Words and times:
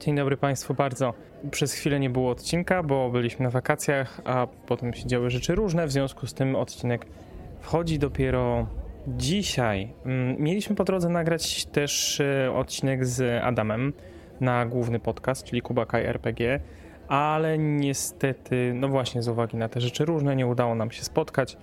Dzień 0.00 0.16
dobry 0.16 0.36
Państwu 0.36 0.74
bardzo. 0.74 1.14
Przez 1.50 1.72
chwilę 1.72 2.00
nie 2.00 2.10
było 2.10 2.30
odcinka, 2.30 2.82
bo 2.82 3.10
byliśmy 3.10 3.42
na 3.42 3.50
wakacjach, 3.50 4.20
a 4.24 4.46
potem 4.66 4.94
się 4.94 5.06
działy 5.06 5.30
rzeczy 5.30 5.54
różne, 5.54 5.86
w 5.86 5.92
związku 5.92 6.26
z 6.26 6.34
tym 6.34 6.56
odcinek 6.56 7.06
wchodzi 7.60 7.98
dopiero 7.98 8.66
dzisiaj. 9.06 9.92
Mm, 10.06 10.36
mieliśmy 10.42 10.76
po 10.76 10.84
drodze 10.84 11.08
nagrać 11.08 11.64
też 11.66 12.20
e, 12.20 12.52
odcinek 12.52 13.06
z 13.06 13.44
Adamem 13.44 13.92
na 14.40 14.66
główny 14.66 15.00
podcast, 15.00 15.44
czyli 15.44 15.62
Kubakaj 15.62 16.04
RPG, 16.06 16.60
ale 17.08 17.58
niestety, 17.58 18.72
no 18.74 18.88
właśnie 18.88 19.22
z 19.22 19.28
uwagi 19.28 19.56
na 19.56 19.68
te 19.68 19.80
rzeczy 19.80 20.04
różne, 20.04 20.36
nie 20.36 20.46
udało 20.46 20.74
nam 20.74 20.90
się 20.90 21.02
spotkać 21.02 21.56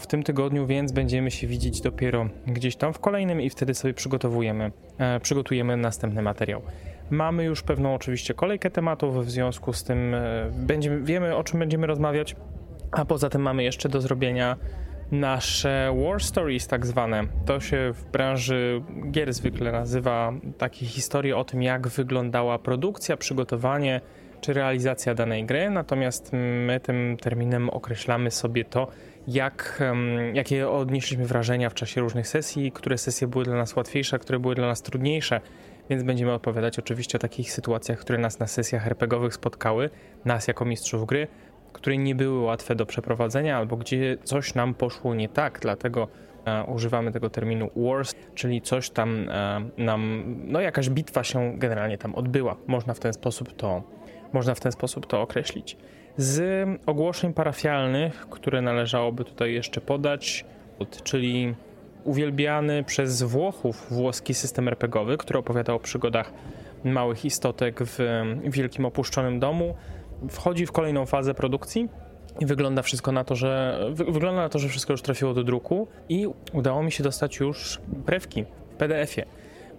w 0.00 0.06
tym 0.06 0.22
tygodniu, 0.22 0.66
więc 0.66 0.92
będziemy 0.92 1.30
się 1.30 1.46
widzieć 1.46 1.80
dopiero 1.80 2.28
gdzieś 2.46 2.76
tam 2.76 2.92
w 2.92 2.98
kolejnym 2.98 3.40
i 3.40 3.50
wtedy 3.50 3.74
sobie 3.74 3.94
przygotowujemy, 3.94 4.72
e, 4.98 5.20
przygotujemy 5.20 5.76
następny 5.76 6.22
materiał. 6.22 6.62
Mamy 7.10 7.44
już 7.44 7.62
pewną 7.62 7.94
oczywiście 7.94 8.34
kolejkę 8.34 8.70
tematów, 8.70 9.26
w 9.26 9.30
związku 9.30 9.72
z 9.72 9.84
tym 9.84 10.14
e, 10.14 10.50
będziemy, 10.52 11.02
wiemy 11.02 11.36
o 11.36 11.44
czym 11.44 11.58
będziemy 11.58 11.86
rozmawiać, 11.86 12.36
a 12.92 13.04
poza 13.04 13.30
tym 13.30 13.42
mamy 13.42 13.64
jeszcze 13.64 13.88
do 13.88 14.00
zrobienia 14.00 14.56
nasze 15.10 15.94
War 16.04 16.22
Stories 16.22 16.66
tak 16.66 16.86
zwane. 16.86 17.24
To 17.46 17.60
się 17.60 17.92
w 17.94 18.04
branży 18.04 18.82
gier 19.10 19.32
zwykle 19.32 19.72
nazywa 19.72 20.32
takie 20.58 20.86
historie 20.86 21.36
o 21.36 21.44
tym, 21.44 21.62
jak 21.62 21.88
wyglądała 21.88 22.58
produkcja, 22.58 23.16
przygotowanie 23.16 24.00
czy 24.40 24.52
realizacja 24.52 25.14
danej 25.14 25.44
gry, 25.44 25.70
natomiast 25.70 26.32
my 26.66 26.80
tym 26.82 27.16
terminem 27.20 27.70
określamy 27.70 28.30
sobie 28.30 28.64
to, 28.64 28.88
jak, 29.28 29.82
jakie 30.32 30.68
odnieśliśmy 30.68 31.26
wrażenia 31.26 31.70
w 31.70 31.74
czasie 31.74 32.00
różnych 32.00 32.28
sesji, 32.28 32.72
które 32.72 32.98
sesje 32.98 33.28
były 33.28 33.44
dla 33.44 33.56
nas 33.56 33.76
łatwiejsze, 33.76 34.18
które 34.18 34.38
były 34.38 34.54
dla 34.54 34.66
nas 34.66 34.82
trudniejsze 34.82 35.40
więc 35.90 36.02
będziemy 36.02 36.32
odpowiadać 36.32 36.78
oczywiście 36.78 37.18
o 37.18 37.20
takich 37.20 37.52
sytuacjach, 37.52 37.98
które 37.98 38.18
nas 38.18 38.38
na 38.38 38.46
sesjach 38.46 38.86
RPGowych 38.86 39.34
spotkały, 39.34 39.90
nas 40.24 40.48
jako 40.48 40.64
mistrzów 40.64 41.06
gry, 41.06 41.28
które 41.72 41.96
nie 41.96 42.14
były 42.14 42.40
łatwe 42.40 42.74
do 42.74 42.86
przeprowadzenia 42.86 43.56
albo 43.56 43.76
gdzie 43.76 44.16
coś 44.24 44.54
nam 44.54 44.74
poszło 44.74 45.14
nie 45.14 45.28
tak, 45.28 45.58
dlatego 45.62 46.08
e, 46.44 46.64
używamy 46.64 47.12
tego 47.12 47.30
terminu 47.30 47.70
wars, 47.76 48.14
czyli 48.34 48.62
coś 48.62 48.90
tam 48.90 49.28
e, 49.30 49.68
nam, 49.78 50.24
no 50.46 50.60
jakaś 50.60 50.90
bitwa 50.90 51.24
się 51.24 51.58
generalnie 51.58 51.98
tam 51.98 52.14
odbyła. 52.14 52.56
Można 52.66 52.94
w 52.94 53.00
ten 53.00 53.12
sposób 53.12 53.56
to, 53.56 53.82
można 54.32 54.54
w 54.54 54.60
ten 54.60 54.72
sposób 54.72 55.06
to 55.06 55.20
określić. 55.22 55.76
Z 56.16 56.68
ogłoszeń 56.86 57.32
parafialnych, 57.32 58.26
które 58.30 58.62
należałoby 58.62 59.24
tutaj 59.24 59.54
jeszcze 59.54 59.80
podać, 59.80 60.44
czyli 61.04 61.54
uwielbiany 62.06 62.84
przez 62.84 63.22
Włochów 63.22 63.86
włoski 63.90 64.34
system 64.34 64.68
RPGowy, 64.68 65.16
który 65.16 65.38
opowiada 65.38 65.72
o 65.72 65.80
przygodach 65.80 66.32
małych 66.84 67.24
istotek 67.24 67.80
w 67.84 67.98
wielkim 68.44 68.84
opuszczonym 68.84 69.40
domu, 69.40 69.74
wchodzi 70.30 70.66
w 70.66 70.72
kolejną 70.72 71.06
fazę 71.06 71.34
produkcji 71.34 71.88
i 72.40 72.46
wygląda 72.46 72.82
wszystko 72.82 73.12
na 73.12 73.24
to, 73.24 73.34
że 73.34 73.80
wygląda 73.90 74.42
na 74.42 74.48
to, 74.48 74.58
że 74.58 74.68
wszystko 74.68 74.92
już 74.92 75.02
trafiło 75.02 75.34
do 75.34 75.44
druku 75.44 75.88
i 76.08 76.26
udało 76.52 76.82
mi 76.82 76.92
się 76.92 77.04
dostać 77.04 77.36
już 77.36 77.80
prewki 78.06 78.44
w 78.70 78.74
PDF-ie. 78.76 79.26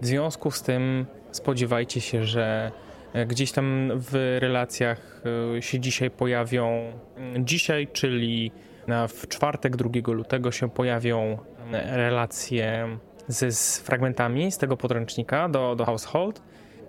W 0.00 0.06
związku 0.06 0.50
z 0.50 0.62
tym 0.62 1.06
spodziewajcie 1.30 2.00
się, 2.00 2.24
że 2.24 2.72
e, 3.12 3.26
gdzieś 3.26 3.52
tam 3.52 3.90
w 3.94 4.38
relacjach 4.40 5.22
e, 5.56 5.62
się 5.62 5.80
dzisiaj 5.80 6.10
pojawią 6.10 6.92
dzisiaj, 7.38 7.88
czyli 7.92 8.52
w 9.08 9.28
czwartek 9.28 9.76
2 9.76 10.12
lutego 10.12 10.52
się 10.52 10.70
pojawią 10.70 11.38
relacje 11.72 12.98
z, 13.28 13.56
z 13.56 13.78
fragmentami 13.78 14.52
z 14.52 14.58
tego 14.58 14.76
podręcznika 14.76 15.48
do, 15.48 15.76
do 15.76 15.84
Household, 15.84 16.42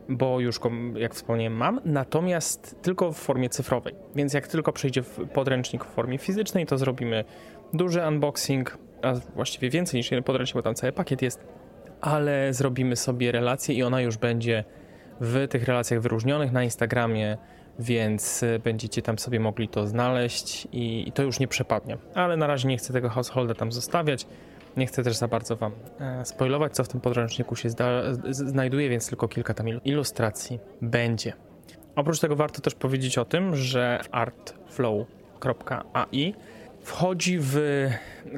bo 0.10 0.40
już 0.40 0.60
go, 0.60 0.72
jak 0.96 1.16
wspomniałem, 1.16 1.54
mam, 1.54 1.82
natomiast 1.86 2.82
tylko 2.82 3.12
w 3.12 3.18
formie 3.18 3.50
cyfrowej. 3.50 3.96
Więc 4.16 4.34
jak 4.34 4.48
tylko 4.48 4.74
przyjdzie 4.74 5.04
podręcznik 5.34 5.86
w 5.86 5.88
formie 5.88 6.18
fizycznej, 6.18 6.66
to 6.66 6.78
zrobimy 6.78 7.24
duży 7.74 8.02
unboxing, 8.08 8.78
a 9.02 9.14
właściwie 9.36 9.70
więcej 9.70 9.98
niż 9.98 10.12
jeden 10.12 10.24
podręcznik, 10.24 10.56
bo 10.56 10.62
tam 10.62 10.76
cały 10.76 10.92
pakiet 10.94 11.22
jest, 11.22 11.48
ale 12.02 12.54
zrobimy 12.54 12.96
sobie 12.96 13.32
relację 13.32 13.76
i 13.76 13.84
ona 13.84 14.02
już 14.02 14.18
będzie 14.18 14.64
w 15.22 15.48
tych 15.48 15.64
relacjach 15.64 16.02
wyróżnionych 16.02 16.52
na 16.52 16.64
Instagramie, 16.64 17.38
więc 17.80 18.46
będziecie 18.64 19.02
tam 19.02 19.20
sobie 19.20 19.40
mogli 19.40 19.68
to 19.68 19.88
znaleźć 19.88 20.68
i, 20.72 21.08
i 21.08 21.12
to 21.12 21.24
już 21.24 21.40
nie 21.40 21.48
przepadnie. 21.48 21.98
Ale 22.16 22.38
na 22.38 22.48
razie 22.48 22.68
nie 22.68 22.78
chcę 22.78 22.94
tego 22.94 23.10
householda 23.10 23.54
tam 23.54 23.72
zostawiać. 23.72 24.28
Nie 24.80 24.88
chcę 24.88 25.04
też 25.04 25.16
za 25.16 25.28
bardzo 25.28 25.56
Wam 25.56 25.72
e, 26.00 26.26
spoilować, 26.26 26.74
co 26.74 26.84
w 26.84 26.88
tym 26.88 27.02
podręczniku 27.02 27.56
się 27.56 27.70
znajduje, 28.30 28.90
więc 28.90 29.08
tylko 29.08 29.28
kilka 29.28 29.54
tam 29.54 29.68
ilustracji 29.68 30.60
będzie. 30.82 31.34
Oprócz 31.96 32.20
tego 32.20 32.36
warto 32.36 32.62
też 32.62 32.76
powiedzieć 32.76 33.18
o 33.18 33.26
tym, 33.26 33.56
że 33.56 34.02
artflow.ai 34.12 35.16
wchodzi 36.82 37.38
w 37.42 37.60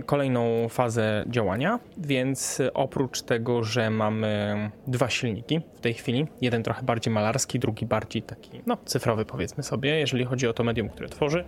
kolejną 0.06 0.70
fazę 0.70 1.24
działania, 1.28 1.80
więc 1.98 2.62
oprócz 2.74 3.22
tego, 3.22 3.64
że 3.64 3.90
mamy 3.90 4.72
dwa 4.88 5.10
silniki 5.10 5.62
w 5.76 5.82
tej 5.82 5.94
chwili, 5.94 6.28
jeden 6.42 6.64
trochę 6.64 6.84
bardziej 6.84 7.14
malarski, 7.14 7.60
drugi 7.60 7.86
bardziej 7.86 8.22
taki, 8.22 8.62
no, 8.66 8.78
cyfrowy 8.86 9.26
powiedzmy 9.26 9.64
sobie, 9.64 10.00
jeżeli 10.00 10.26
chodzi 10.26 10.48
o 10.48 10.54
to 10.54 10.64
medium, 10.64 10.90
które 10.90 11.10
tworzy, 11.10 11.46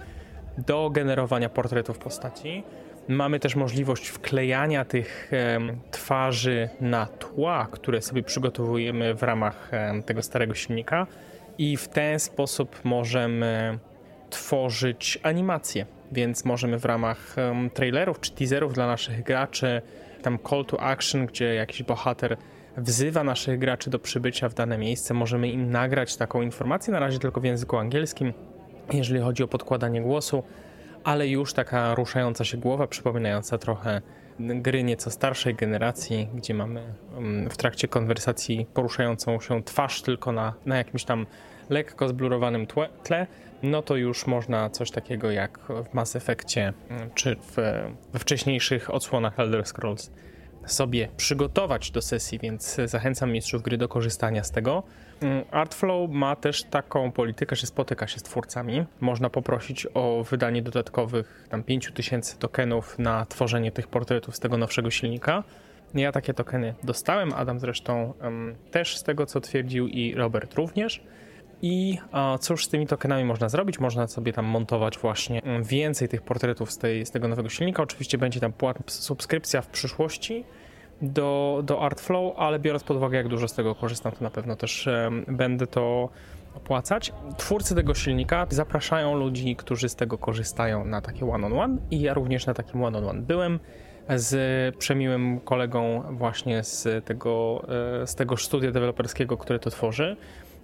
do 0.57 0.89
generowania 0.89 1.49
portretów 1.49 1.97
postaci, 1.97 2.63
Mamy 3.07 3.39
też 3.39 3.55
możliwość 3.55 4.07
wklejania 4.07 4.85
tych 4.85 5.31
twarzy 5.91 6.69
na 6.81 7.05
tła, 7.05 7.67
które 7.71 8.01
sobie 8.01 8.23
przygotowujemy 8.23 9.13
w 9.13 9.23
ramach 9.23 9.71
tego 10.05 10.21
starego 10.21 10.53
silnika 10.53 11.07
i 11.57 11.77
w 11.77 11.87
ten 11.87 12.19
sposób 12.19 12.79
możemy 12.83 13.79
tworzyć 14.29 15.19
animacje, 15.23 15.85
więc 16.11 16.45
możemy 16.45 16.79
w 16.79 16.85
ramach 16.85 17.35
trailerów 17.73 18.19
czy 18.19 18.31
teaserów 18.31 18.73
dla 18.73 18.87
naszych 18.87 19.23
graczy, 19.23 19.81
tam 20.21 20.39
call 20.49 20.65
to 20.65 20.81
action, 20.81 21.25
gdzie 21.25 21.55
jakiś 21.55 21.83
bohater 21.83 22.37
wzywa 22.77 23.23
naszych 23.23 23.59
graczy 23.59 23.89
do 23.89 23.99
przybycia 23.99 24.49
w 24.49 24.53
dane 24.53 24.77
miejsce, 24.77 25.13
możemy 25.13 25.49
im 25.49 25.71
nagrać 25.71 26.17
taką 26.17 26.41
informację, 26.41 26.93
na 26.93 26.99
razie 26.99 27.19
tylko 27.19 27.41
w 27.41 27.43
języku 27.43 27.77
angielskim, 27.77 28.33
jeżeli 28.93 29.19
chodzi 29.21 29.43
o 29.43 29.47
podkładanie 29.47 30.01
głosu 30.01 30.43
ale 31.03 31.27
już 31.27 31.53
taka 31.53 31.95
ruszająca 31.95 32.45
się 32.45 32.57
głowa, 32.57 32.87
przypominająca 32.87 33.57
trochę 33.57 34.01
gry 34.39 34.83
nieco 34.83 35.11
starszej 35.11 35.55
generacji, 35.55 36.29
gdzie 36.35 36.53
mamy 36.53 36.81
mm, 37.17 37.49
w 37.49 37.57
trakcie 37.57 37.87
konwersacji 37.87 38.67
poruszającą 38.73 39.39
się 39.39 39.63
twarz 39.63 40.01
tylko 40.01 40.31
na, 40.31 40.53
na 40.65 40.77
jakimś 40.77 41.03
tam 41.03 41.25
lekko 41.69 42.07
zblurowanym 42.07 42.67
tle, 43.03 43.27
no 43.63 43.81
to 43.81 43.95
już 43.95 44.27
można 44.27 44.69
coś 44.69 44.91
takiego 44.91 45.31
jak 45.31 45.59
w 45.59 45.93
Mass 45.93 46.15
Effectie 46.15 46.73
mm, 46.89 47.09
czy 47.15 47.35
w, 47.35 47.55
we 48.13 48.19
wcześniejszych 48.19 48.93
odsłonach 48.93 49.39
Elder 49.39 49.65
Scrolls 49.65 50.11
sobie 50.65 51.09
przygotować 51.17 51.91
do 51.91 52.01
sesji, 52.01 52.39
więc 52.39 52.77
zachęcam 52.85 53.31
mistrzów 53.31 53.61
gry 53.61 53.77
do 53.77 53.87
korzystania 53.87 54.43
z 54.43 54.51
tego. 54.51 54.83
Mm, 55.21 55.43
Artflow 55.51 56.09
ma 56.09 56.35
też 56.35 56.63
taką 56.63 57.11
politykę, 57.11 57.55
że 57.55 57.67
spotyka 57.67 58.07
się 58.07 58.19
z 58.19 58.23
twórcami. 58.23 58.85
Można 58.99 59.29
poprosić 59.29 59.87
o 59.93 60.23
wydanie 60.29 60.61
dodatkowych 60.61 61.47
tam 61.49 61.63
5000 61.63 62.37
tokenów 62.37 62.99
na 62.99 63.25
tworzenie 63.25 63.71
tych 63.71 63.87
portretów 63.87 64.35
z 64.35 64.39
tego 64.39 64.57
nowszego 64.57 64.91
silnika. 64.91 65.43
Ja 65.93 66.11
takie 66.11 66.33
tokeny 66.33 66.73
dostałem, 66.83 67.33
Adam 67.33 67.59
zresztą 67.59 68.13
um, 68.21 68.55
też 68.71 68.97
z 68.97 69.03
tego 69.03 69.25
co 69.25 69.41
twierdził 69.41 69.87
i 69.87 70.15
Robert 70.15 70.53
również. 70.53 71.03
I 71.65 71.97
cóż 72.39 72.65
z 72.65 72.69
tymi 72.69 72.87
tokenami 72.87 73.25
można 73.25 73.49
zrobić? 73.49 73.79
Można 73.79 74.07
sobie 74.07 74.33
tam 74.33 74.45
montować 74.45 74.97
właśnie 74.97 75.43
mm, 75.43 75.63
więcej 75.63 76.09
tych 76.09 76.21
portretów 76.21 76.71
z, 76.71 76.77
tej, 76.77 77.05
z 77.05 77.11
tego 77.11 77.27
nowego 77.27 77.49
silnika. 77.49 77.83
Oczywiście 77.83 78.17
będzie 78.17 78.39
tam 78.39 78.53
płatna 78.53 78.83
subskrypcja 78.87 79.61
w 79.61 79.67
przyszłości 79.67 80.43
do, 81.01 81.61
do 81.65 81.81
Artflow, 81.81 82.33
ale 82.37 82.59
biorąc 82.59 82.83
pod 82.83 82.97
uwagę, 82.97 83.17
jak 83.17 83.27
dużo 83.27 83.47
z 83.47 83.53
tego 83.53 83.75
korzystam, 83.75 84.11
to 84.11 84.23
na 84.23 84.29
pewno 84.29 84.55
też 84.55 84.89
będę 85.27 85.67
to 85.67 86.09
opłacać. 86.55 87.13
Twórcy 87.37 87.75
tego 87.75 87.93
silnika 87.93 88.47
zapraszają 88.49 89.15
ludzi, 89.15 89.55
którzy 89.55 89.89
z 89.89 89.95
tego 89.95 90.17
korzystają 90.17 90.85
na 90.85 91.01
takie 91.01 91.25
one-on-one 91.25 91.73
-on 91.73 91.77
-one 91.77 91.81
i 91.91 92.01
ja 92.01 92.13
również 92.13 92.45
na 92.45 92.53
takim 92.53 92.83
one-on-one 92.83 93.19
-on 93.19 93.23
-one 93.23 93.27
byłem 93.27 93.59
z 94.09 94.75
przemiłym 94.75 95.39
kolegą 95.39 96.03
właśnie 96.11 96.63
z 96.63 97.05
tego, 97.05 97.63
e, 98.03 98.07
z 98.07 98.15
tego 98.15 98.37
studia 98.37 98.71
deweloperskiego, 98.71 99.37
które 99.37 99.59
to 99.59 99.69
tworzy. 99.69 100.17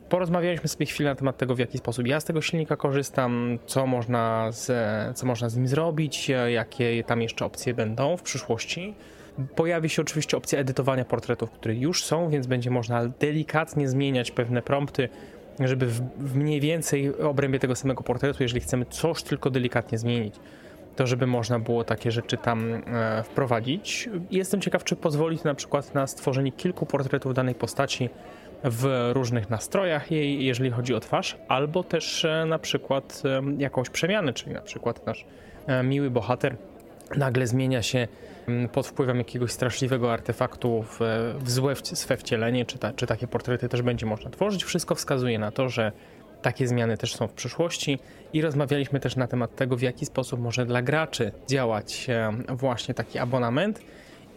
Porozmawialiśmy 0.10 0.70
sobie 0.70 0.86
chwilę 0.86 1.10
na 1.10 1.16
temat 1.16 1.38
tego, 1.38 1.56
w 1.56 1.60
jaki 1.60 1.78
sposób 1.78 2.08
ja 2.08 2.20
z 2.20 2.26
tego 2.26 2.42
silnika 2.42 2.76
korzystam, 2.76 3.60
co 3.66 3.88
można 3.88 4.52
z, 4.52 4.72
co 5.18 5.26
można 5.26 5.50
z 5.50 5.58
nim 5.58 5.68
zrobić, 5.68 6.32
jakie 6.48 7.04
tam 7.04 7.22
jeszcze 7.22 7.46
opcje 7.46 7.74
będą 7.74 8.18
w 8.18 8.22
przyszłości. 8.22 8.96
Pojawi 9.56 9.90
się 9.90 10.02
oczywiście 10.02 10.38
opcja 10.38 10.60
edytowania 10.60 11.06
portretów, 11.06 11.52
które 11.52 11.76
już 11.76 12.04
są, 12.04 12.30
więc 12.30 12.48
będzie 12.48 12.72
można 12.72 13.08
delikatnie 13.08 13.90
zmieniać 13.90 14.32
pewne 14.32 14.62
prompty, 14.62 15.10
żeby 15.60 15.86
w, 15.86 16.02
w 16.18 16.36
mniej 16.36 16.62
więcej 16.62 17.22
obrębie 17.22 17.60
tego 17.60 17.76
samego 17.76 18.04
portretu, 18.04 18.44
jeżeli 18.44 18.62
chcemy 18.62 18.86
coś 18.86 19.24
tylko 19.24 19.50
delikatnie 19.50 19.98
zmienić, 19.98 20.36
to 20.96 21.08
żeby 21.08 21.28
można 21.28 21.60
było 21.60 21.84
takie 21.84 22.12
rzeczy 22.12 22.38
tam 22.38 22.74
e, 22.74 23.24
wprowadzić. 23.24 24.10
Jestem 24.32 24.62
ciekaw, 24.62 24.84
czy 24.84 24.96
pozwoli 24.96 25.38
to 25.38 25.44
na 25.50 25.56
przykład 25.56 25.94
na 25.94 26.08
stworzenie 26.08 26.52
kilku 26.52 26.86
portretów 26.86 27.34
danej 27.34 27.56
postaci 27.56 28.10
w 28.64 29.12
różnych 29.14 29.50
nastrojach 29.50 30.12
jej, 30.12 30.46
jeżeli 30.46 30.72
chodzi 30.72 30.94
o 30.94 31.00
twarz, 31.00 31.38
albo 31.48 31.84
też 31.84 32.26
e, 32.26 32.46
na 32.46 32.60
przykład 32.60 33.24
jakąś 33.58 33.90
przemianę, 33.90 34.34
czyli 34.34 34.54
na 34.54 34.62
przykład 34.62 35.06
nasz 35.06 35.26
e, 35.68 35.84
miły 35.84 36.10
bohater 36.10 36.56
nagle 37.18 37.48
zmienia 37.48 37.82
się 37.82 38.08
pod 38.72 38.88
wpływem 38.88 39.18
jakiegoś 39.18 39.52
straszliwego 39.52 40.14
artefaktu 40.14 40.84
w, 40.84 41.00
w 41.40 41.52
złe 41.52 41.76
swe 41.76 42.18
wcielenie, 42.18 42.66
czy, 42.66 42.78
ta, 42.78 42.94
czy 42.94 43.08
takie 43.08 43.28
portrety 43.28 43.70
też 43.70 43.82
będzie 43.82 44.06
można 44.06 44.30
tworzyć. 44.30 44.64
Wszystko 44.64 44.96
wskazuje 44.96 45.40
na 45.40 45.52
to, 45.52 45.70
że 45.70 45.92
takie 46.42 46.68
zmiany 46.68 46.98
też 46.98 47.16
są 47.16 47.28
w 47.28 47.34
przyszłości 47.34 48.00
i 48.34 48.42
rozmawialiśmy 48.42 49.00
też 49.00 49.16
na 49.16 49.28
temat 49.28 49.56
tego, 49.56 49.78
w 49.78 49.82
jaki 49.82 50.06
sposób 50.06 50.40
może 50.40 50.66
dla 50.66 50.82
graczy 50.82 51.32
działać 51.48 52.08
właśnie 52.50 52.94
taki 52.94 53.20
abonament 53.20 53.82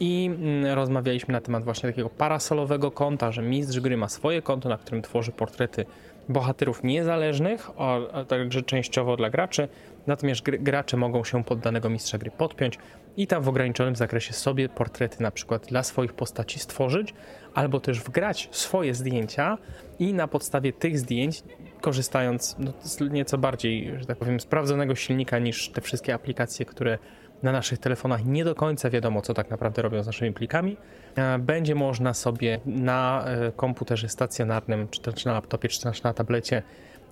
i 0.00 0.30
mm, 0.36 0.74
rozmawialiśmy 0.74 1.32
na 1.32 1.40
temat 1.40 1.64
właśnie 1.64 1.90
takiego 1.90 2.10
parasolowego 2.10 2.90
konta, 2.90 3.32
że 3.32 3.42
mistrz 3.42 3.80
gry 3.80 3.96
ma 3.96 4.08
swoje 4.08 4.42
konto, 4.42 4.68
na 4.68 4.78
którym 4.78 5.02
tworzy 5.02 5.32
portrety 5.32 5.84
bohaterów 6.28 6.84
niezależnych, 6.84 7.70
a 7.78 8.24
także 8.24 8.62
częściowo 8.62 9.16
dla 9.16 9.30
graczy, 9.30 9.68
natomiast 10.06 10.42
gracze 10.42 10.96
mogą 10.96 11.24
się 11.24 11.44
pod 11.44 11.58
danego 11.58 11.90
mistrza 11.90 12.18
gry 12.18 12.30
podpiąć 12.30 12.78
i 13.16 13.26
tam 13.26 13.42
w 13.42 13.48
ograniczonym 13.48 13.96
zakresie 13.96 14.32
sobie 14.32 14.68
portrety 14.68 15.22
na 15.22 15.30
przykład 15.30 15.66
dla 15.66 15.82
swoich 15.82 16.12
postaci 16.12 16.58
stworzyć, 16.58 17.14
albo 17.54 17.80
też 17.80 18.00
wgrać 18.00 18.48
swoje 18.52 18.94
zdjęcia 18.94 19.58
i 19.98 20.14
na 20.14 20.28
podstawie 20.28 20.72
tych 20.72 20.98
zdjęć, 20.98 21.42
korzystając 21.80 22.56
no, 22.58 22.72
z 22.82 23.00
nieco 23.00 23.38
bardziej, 23.38 23.92
że 23.98 24.06
tak 24.06 24.18
powiem, 24.18 24.40
sprawdzonego 24.40 24.94
silnika 24.94 25.38
niż 25.38 25.68
te 25.68 25.80
wszystkie 25.80 26.14
aplikacje, 26.14 26.66
które 26.66 26.98
na 27.42 27.52
naszych 27.52 27.78
telefonach 27.78 28.24
nie 28.24 28.44
do 28.44 28.54
końca 28.54 28.90
wiadomo, 28.90 29.22
co 29.22 29.34
tak 29.34 29.50
naprawdę 29.50 29.82
robią 29.82 30.02
z 30.02 30.06
naszymi 30.06 30.32
plikami. 30.32 30.76
E, 31.16 31.38
będzie 31.38 31.74
można 31.74 32.14
sobie 32.14 32.60
na 32.66 33.24
e, 33.26 33.52
komputerze 33.52 34.08
stacjonarnym, 34.08 34.88
czy 34.88 35.00
też 35.00 35.24
na 35.24 35.32
laptopie, 35.32 35.68
czy 35.68 35.82
też 35.82 36.02
na 36.02 36.14
tablecie 36.14 36.62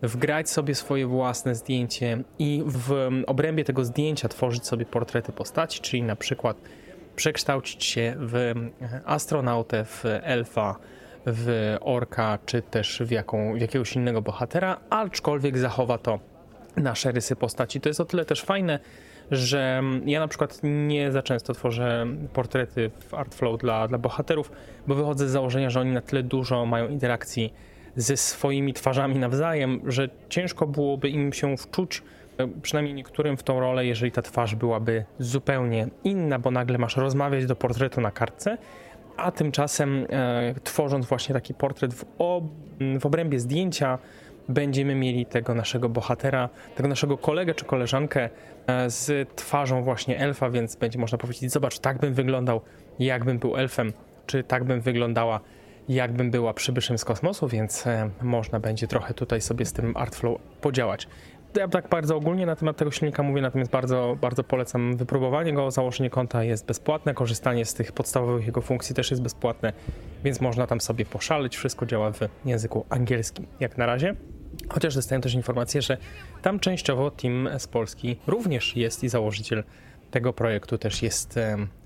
wgrać 0.03 0.51
sobie 0.51 0.75
swoje 0.75 1.07
własne 1.07 1.55
zdjęcie 1.55 2.23
i 2.39 2.63
w 2.67 3.09
obrębie 3.27 3.65
tego 3.65 3.85
zdjęcia 3.85 4.29
tworzyć 4.29 4.67
sobie 4.67 4.87
portrety 4.87 5.33
postaci, 5.33 5.81
czyli 5.81 6.03
na 6.03 6.17
przykład 6.17 6.57
przekształcić 7.17 7.85
się 7.85 8.15
w 8.19 8.55
astronautę, 9.05 9.85
w 9.85 10.05
elfa, 10.23 10.77
w 11.27 11.77
orka, 11.81 12.39
czy 12.47 12.63
też 12.63 13.03
w, 13.05 13.11
jaką, 13.11 13.55
w 13.55 13.61
jakiegoś 13.61 13.97
innego 13.97 14.23
bohatera, 14.23 14.81
aczkolwiek 14.91 15.59
zachowa 15.59 15.99
to 15.99 16.19
nasze 16.77 17.13
rysy 17.13 17.37
postaci. 17.37 17.81
To 17.81 17.89
jest 17.89 18.01
o 18.01 18.05
tyle 18.05 18.25
też 18.25 18.43
fajne, 18.43 18.79
że 19.31 19.83
ja 20.07 20.21
na 20.21 20.29
przykład 20.29 20.61
nie 20.63 21.13
za 21.13 21.23
często 21.23 21.55
tworzę 21.55 22.07
portrety 22.33 22.91
w 23.09 23.15
Artflow 23.15 23.61
dla, 23.61 23.89
dla 23.89 23.99
bohaterów, 23.99 24.53
bo 24.87 24.95
wychodzę 24.95 25.29
z 25.29 25.31
założenia, 25.31 25.71
że 25.71 25.81
oni 25.81 25.93
na 25.93 26.01
tyle 26.01 26.23
dużo 26.23 26.67
mają 26.67 26.89
interakcji 26.89 27.55
ze 27.97 28.17
swoimi 28.17 28.73
twarzami 28.73 29.19
nawzajem, 29.19 29.81
że 29.87 30.09
ciężko 30.29 30.67
byłoby 30.67 31.09
im 31.09 31.33
się 31.33 31.57
wczuć, 31.57 32.03
e, 32.39 32.49
przynajmniej 32.63 32.95
niektórym 32.95 33.37
w 33.37 33.43
tą 33.43 33.61
rolę, 33.61 33.87
jeżeli 33.87 34.13
ta 34.13 34.23
twarz 34.23 34.55
byłaby 34.55 35.05
zupełnie 35.19 35.89
inna, 36.05 36.39
bo 36.39 36.51
nagle 36.51 36.79
masz 36.79 36.97
rozmawiać 36.97 37.47
do 37.47 37.57
portretu 37.57 38.01
na 38.01 38.11
kartce, 38.11 38.59
a 39.17 39.31
tymczasem 39.31 40.07
e, 40.11 40.55
tworząc 40.65 41.07
właśnie 41.07 41.33
taki 41.33 41.55
portret 41.55 41.95
w, 41.95 42.05
ob 42.19 42.45
w 43.01 43.07
obrębie 43.07 43.41
zdjęcia, 43.41 43.99
będziemy 44.49 44.95
mieli 44.95 45.27
tego 45.27 45.55
naszego 45.55 45.89
bohatera, 45.89 46.49
tego 46.77 46.89
naszego 46.89 47.19
kolegę 47.19 47.55
czy 47.55 47.65
koleżankę 47.65 48.31
z 48.87 49.29
twarzą 49.35 49.83
właśnie 49.83 50.19
elfa, 50.19 50.51
więc 50.51 50.77
będzie 50.77 50.99
można 50.99 51.19
powiedzieć, 51.19 51.53
zobacz, 51.53 51.79
tak 51.79 51.99
bym 51.99 52.15
wyglądał, 52.15 52.61
jakbym 52.99 53.39
był 53.39 53.57
elfem, 53.57 53.93
czy 54.27 54.45
tak 54.45 54.65
bym 54.65 54.81
wyglądała, 54.81 55.41
jakbym 55.89 56.31
była 56.31 56.55
przybyszem 56.55 56.99
z 56.99 57.05
kosmosu, 57.05 57.49
więc 57.49 57.87
e, 57.87 58.11
można 58.23 58.61
będzie 58.61 58.87
trochę 58.87 59.15
tutaj 59.15 59.41
sobie 59.41 59.65
z 59.65 59.73
tym 59.73 59.97
Artflow 59.97 60.41
podziałać. 60.61 61.09
Ja 61.57 61.69
tak 61.69 61.89
bardzo 61.89 62.17
ogólnie 62.17 62.47
na 62.47 62.57
temat 62.57 62.77
tego 62.77 62.91
silnika 62.91 63.23
mówię, 63.23 63.43
natomiast 63.43 63.71
bardzo, 63.71 64.17
bardzo 64.21 64.45
polecam 64.45 64.97
wypróbowanie 64.97 65.53
go. 65.53 65.71
Założenie 65.71 66.11
konta 66.11 66.45
jest 66.45 66.67
bezpłatne, 66.67 67.15
korzystanie 67.15 67.65
z 67.65 67.75
tych 67.75 67.93
podstawowych 67.93 68.47
jego 68.47 68.61
funkcji 68.61 68.95
też 68.95 69.11
jest 69.11 69.23
bezpłatne, 69.23 69.73
więc 70.25 70.41
można 70.41 70.67
tam 70.67 70.81
sobie 70.81 71.05
poszaleć. 71.05 71.57
Wszystko 71.57 71.87
działa 71.87 72.13
w 72.13 72.21
języku 72.45 72.87
angielskim 72.89 73.47
jak 73.61 73.79
na 73.79 73.87
razie. 73.87 74.15
Chociaż 74.69 74.95
dostałem 74.95 75.23
też 75.23 75.35
informację, 75.35 75.83
że 75.83 75.97
tam 76.43 76.61
częściowo 76.61 77.11
team 77.11 77.49
z 77.59 77.67
Polski 77.67 78.17
również 78.27 78.77
jest 78.77 79.05
i 79.05 79.09
założyciel 79.09 79.65
tego 80.11 80.33
projektu 80.33 80.79
też 80.79 81.03
jest 81.03 81.39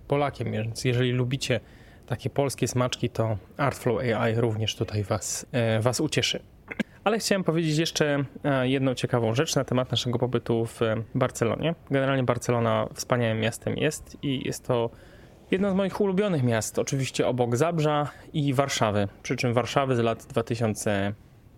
Polakiem, 0.09 0.53
więc 0.53 0.85
jeżeli 0.85 1.13
lubicie 1.13 1.61
takie 2.07 2.31
polskie 2.31 2.69
smaczki, 2.69 3.11
to 3.11 3.37
Artflow 3.57 4.01
AI 4.01 4.35
również 4.35 4.77
tutaj 4.77 5.05
was, 5.05 5.47
e, 5.53 5.81
was 5.81 6.01
ucieszy. 6.01 6.43
Ale 7.05 7.19
chciałem 7.19 7.45
powiedzieć 7.45 7.79
jeszcze 7.79 8.25
e, 8.45 8.69
jedną 8.69 8.95
ciekawą 8.95 9.35
rzecz 9.35 9.57
na 9.57 9.65
temat 9.65 9.91
naszego 9.91 10.19
pobytu 10.19 10.67
w 10.67 10.81
Barcelonie. 11.15 11.75
Generalnie 11.91 12.23
Barcelona 12.23 12.89
wspaniałym 12.95 13.41
miastem 13.41 13.77
jest 13.77 14.17
i 14.23 14.47
jest 14.47 14.67
to 14.67 14.91
jedno 15.51 15.71
z 15.71 15.75
moich 15.75 16.01
ulubionych 16.01 16.43
miast, 16.43 16.79
oczywiście 16.79 17.27
obok 17.27 17.57
Zabrza 17.57 18.11
i 18.33 18.55
Warszawy. 18.55 19.09
Przy 19.23 19.37
czym 19.37 19.55
Warszawy 19.55 19.97
z 19.97 19.99
lat 19.99 20.27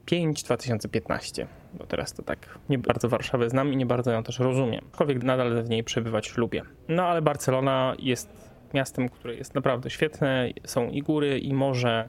2005-2015. 0.07 1.47
Bo 1.75 1.87
teraz 1.87 2.13
to 2.13 2.23
tak 2.23 2.59
nie 2.69 2.79
bardzo 2.79 3.09
Warszawę 3.09 3.51
znam 3.51 3.73
i 3.73 3.77
nie 3.77 3.87
bardzo 3.87 4.13
ją 4.13 4.23
też 4.23 4.39
rozumiem. 4.39 4.85
Aczkolwiek 4.91 5.23
nadal 5.23 5.63
w 5.63 5.69
niej 5.69 5.85
przebywać 5.85 6.37
lubię. 6.37 6.63
No 6.89 7.07
ale 7.07 7.23
Barcelona 7.23 7.95
jest 7.99 8.29
miastem, 8.75 9.09
które 9.09 9.35
jest 9.35 9.55
naprawdę 9.55 9.91
świetne. 9.91 10.49
Są 10.65 10.91
i 10.91 11.03
góry, 11.03 11.39
i 11.39 11.55
morze, 11.55 12.09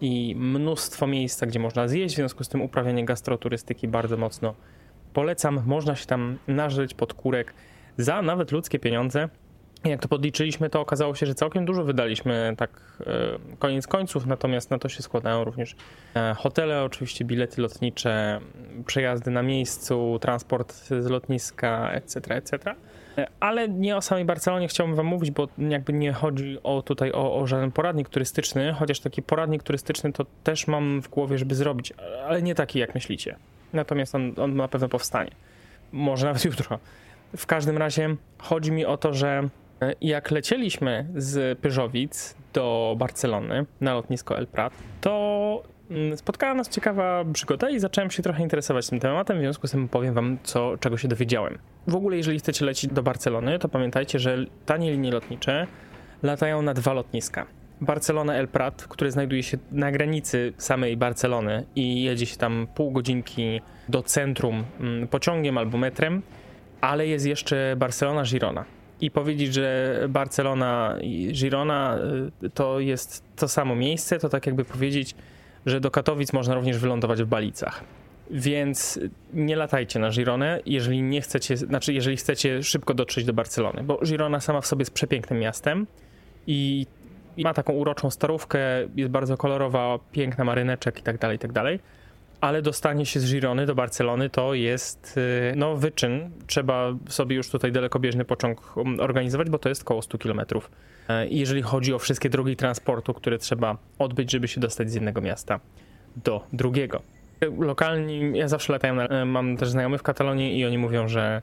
i 0.00 0.34
mnóstwo 0.38 1.06
miejsca, 1.06 1.46
gdzie 1.46 1.58
można 1.58 1.88
zjeść. 1.88 2.14
W 2.14 2.16
związku 2.16 2.44
z 2.44 2.48
tym 2.48 2.62
uprawianie 2.62 3.04
gastroturystyki 3.04 3.88
bardzo 3.88 4.16
mocno 4.16 4.54
polecam. 5.12 5.62
Można 5.66 5.96
się 5.96 6.06
tam 6.06 6.38
nażyć 6.48 6.94
pod 6.94 7.14
kurek 7.14 7.54
za 7.96 8.22
nawet 8.22 8.52
ludzkie 8.52 8.78
pieniądze. 8.78 9.28
Jak 9.88 10.00
to 10.00 10.08
podliczyliśmy, 10.08 10.70
to 10.70 10.80
okazało 10.80 11.14
się, 11.14 11.26
że 11.26 11.34
całkiem 11.34 11.64
dużo 11.64 11.84
wydaliśmy, 11.84 12.54
tak 12.56 12.70
e, 13.00 13.56
koniec 13.58 13.86
końców, 13.86 14.26
natomiast 14.26 14.70
na 14.70 14.78
to 14.78 14.88
się 14.88 15.02
składają 15.02 15.44
również 15.44 15.76
e, 16.14 16.34
hotele, 16.34 16.84
oczywiście 16.84 17.24
bilety 17.24 17.62
lotnicze, 17.62 18.40
przejazdy 18.86 19.30
na 19.30 19.42
miejscu, 19.42 20.18
transport 20.20 20.74
z 20.74 21.06
lotniska, 21.06 21.90
etc., 21.92 22.34
etc. 22.34 22.74
Ale 23.40 23.68
nie 23.68 23.96
o 23.96 24.02
samej 24.02 24.24
Barcelonie 24.24 24.68
chciałbym 24.68 24.96
wam 24.96 25.06
mówić, 25.06 25.30
bo 25.30 25.48
jakby 25.58 25.92
nie 25.92 26.12
chodzi 26.12 26.58
o 26.62 26.82
tutaj 26.82 27.12
o, 27.12 27.36
o 27.36 27.46
żaden 27.46 27.72
poradnik 27.72 28.08
turystyczny, 28.08 28.72
chociaż 28.72 29.00
taki 29.00 29.22
poradnik 29.22 29.62
turystyczny 29.62 30.12
to 30.12 30.26
też 30.44 30.66
mam 30.66 31.02
w 31.02 31.08
głowie, 31.08 31.38
żeby 31.38 31.54
zrobić, 31.54 31.92
ale 32.28 32.42
nie 32.42 32.54
taki 32.54 32.78
jak 32.78 32.94
myślicie. 32.94 33.36
Natomiast 33.72 34.14
on, 34.14 34.34
on 34.36 34.56
na 34.56 34.68
pewno 34.68 34.88
powstanie. 34.88 35.30
Może 35.92 36.26
nawet 36.26 36.44
jutro. 36.50 36.78
W 37.36 37.46
każdym 37.46 37.78
razie 37.78 38.16
chodzi 38.38 38.72
mi 38.72 38.86
o 38.86 38.96
to, 38.96 39.14
że 39.14 39.28
e, 39.28 39.48
jak 40.00 40.30
lecieliśmy 40.30 41.06
z 41.16 41.58
Pyżowic 41.58 42.34
do 42.52 42.94
Barcelony 42.98 43.66
na 43.80 43.94
lotnisko 43.94 44.38
El 44.38 44.46
Prat, 44.46 44.72
to 45.00 45.62
Mm, 45.90 46.16
spotkała 46.16 46.54
nas 46.54 46.68
ciekawa 46.68 47.24
przygoda 47.32 47.70
i 47.70 47.78
zacząłem 47.78 48.10
się 48.10 48.22
trochę 48.22 48.42
interesować 48.42 48.88
tym 48.88 49.00
tematem, 49.00 49.38
w 49.38 49.40
związku 49.40 49.66
z 49.66 49.70
tym 49.70 49.88
powiem 49.88 50.14
wam, 50.14 50.38
co, 50.42 50.78
czego 50.78 50.96
się 50.96 51.08
dowiedziałem. 51.08 51.58
W 51.86 51.94
ogóle, 51.94 52.16
jeżeli 52.16 52.38
chcecie 52.38 52.64
lecieć 52.64 52.92
do 52.92 53.02
Barcelony, 53.02 53.58
to 53.58 53.68
pamiętajcie, 53.68 54.18
że 54.18 54.36
tanie 54.66 54.92
linie 54.92 55.10
lotnicze 55.10 55.66
latają 56.22 56.62
na 56.62 56.74
dwa 56.74 56.92
lotniska. 56.92 57.46
Barcelona 57.80 58.34
El 58.34 58.48
Prat, 58.48 58.86
który 58.88 59.10
znajduje 59.10 59.42
się 59.42 59.58
na 59.72 59.92
granicy 59.92 60.52
samej 60.58 60.96
Barcelony 60.96 61.64
i 61.76 62.02
jedzie 62.02 62.26
się 62.26 62.36
tam 62.36 62.66
pół 62.74 62.90
godzinki 62.90 63.60
do 63.88 64.02
centrum 64.02 64.64
mm, 64.80 65.08
pociągiem 65.08 65.58
albo 65.58 65.78
metrem, 65.78 66.22
ale 66.80 67.06
jest 67.06 67.26
jeszcze 67.26 67.74
Barcelona 67.78 68.22
Girona. 68.22 68.64
I 69.00 69.10
powiedzieć, 69.10 69.54
że 69.54 69.98
Barcelona 70.08 70.96
i 71.00 71.32
Girona 71.32 71.98
y, 72.42 72.50
to 72.50 72.80
jest 72.80 73.24
to 73.36 73.48
samo 73.48 73.76
miejsce, 73.76 74.18
to 74.18 74.28
tak 74.28 74.46
jakby 74.46 74.64
powiedzieć, 74.64 75.14
że 75.66 75.80
do 75.80 75.90
Katowic 75.90 76.32
można 76.32 76.54
również 76.54 76.78
wylądować 76.78 77.22
w 77.22 77.26
Balicach. 77.26 77.84
Więc 78.30 79.00
nie 79.32 79.56
latajcie 79.56 79.98
na 79.98 80.10
Gironę, 80.10 80.60
jeżeli 80.66 81.02
nie 81.02 81.20
chcecie, 81.20 81.56
znaczy 81.56 81.92
jeżeli 81.92 82.16
chcecie 82.16 82.62
szybko 82.62 82.94
dotrzeć 82.94 83.24
do 83.24 83.32
Barcelony, 83.32 83.82
bo 83.82 84.00
Girona 84.04 84.40
sama 84.40 84.60
w 84.60 84.66
sobie 84.66 84.80
jest 84.80 84.92
przepięknym 84.92 85.38
miastem 85.38 85.86
i 86.46 86.86
ma 87.38 87.54
taką 87.54 87.72
uroczą 87.72 88.10
starówkę, 88.10 88.58
jest 88.96 89.10
bardzo 89.10 89.36
kolorowa, 89.36 89.98
piękna 90.12 90.44
maryneczek 90.44 90.98
i 90.98 91.02
tak 91.02 91.18
dalej, 91.18 91.36
i 91.36 91.38
tak 91.38 91.52
dalej. 91.52 91.80
Ale 92.40 92.62
dostanie 92.62 93.06
się 93.06 93.20
z 93.20 93.32
Girony 93.32 93.66
do 93.66 93.74
Barcelony 93.74 94.30
to 94.30 94.54
jest 94.54 95.16
y, 95.16 95.52
no, 95.56 95.76
wyczyn. 95.76 96.30
Trzeba 96.46 96.92
sobie 97.08 97.36
już 97.36 97.50
tutaj 97.50 97.72
dalekobieżny 97.72 98.24
pociąg 98.24 98.76
um, 98.76 99.00
organizować, 99.00 99.50
bo 99.50 99.58
to 99.58 99.68
jest 99.68 99.82
około 99.82 100.02
100 100.02 100.18
kilometrów 100.18 100.70
E, 101.08 101.26
jeżeli 101.28 101.62
chodzi 101.62 101.94
o 101.94 101.98
wszystkie 101.98 102.30
drogi 102.30 102.56
transportu, 102.56 103.14
które 103.14 103.38
trzeba 103.38 103.76
odbyć, 103.98 104.32
żeby 104.32 104.48
się 104.48 104.60
dostać 104.60 104.90
z 104.90 104.94
jednego 104.94 105.20
miasta 105.20 105.60
do 106.16 106.44
drugiego. 106.52 107.02
Lokalni, 107.58 108.38
ja 108.38 108.48
zawsze 108.48 108.74
e, 108.74 109.24
mam 109.24 109.56
też 109.56 109.68
znajomych 109.68 110.00
w 110.00 110.02
Katalonii 110.02 110.58
i 110.58 110.66
oni 110.66 110.78
mówią, 110.78 111.08
że 111.08 111.42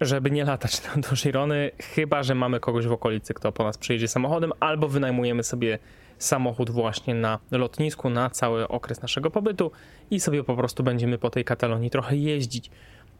żeby 0.00 0.30
nie 0.30 0.44
latać 0.44 0.82
do 1.10 1.16
Girony, 1.16 1.70
chyba 1.94 2.22
że 2.22 2.34
mamy 2.34 2.60
kogoś 2.60 2.86
w 2.86 2.92
okolicy, 2.92 3.34
kto 3.34 3.52
po 3.52 3.64
nas 3.64 3.78
przyjedzie 3.78 4.08
samochodem, 4.08 4.52
albo 4.60 4.88
wynajmujemy 4.88 5.42
sobie 5.42 5.78
samochód 6.24 6.70
właśnie 6.70 7.14
na 7.14 7.38
lotnisku 7.50 8.10
na 8.10 8.30
cały 8.30 8.68
okres 8.68 9.02
naszego 9.02 9.30
pobytu 9.30 9.70
i 10.10 10.20
sobie 10.20 10.44
po 10.44 10.56
prostu 10.56 10.82
będziemy 10.82 11.18
po 11.18 11.30
tej 11.30 11.44
Katalonii 11.44 11.90
trochę 11.90 12.16
jeździć. 12.16 12.70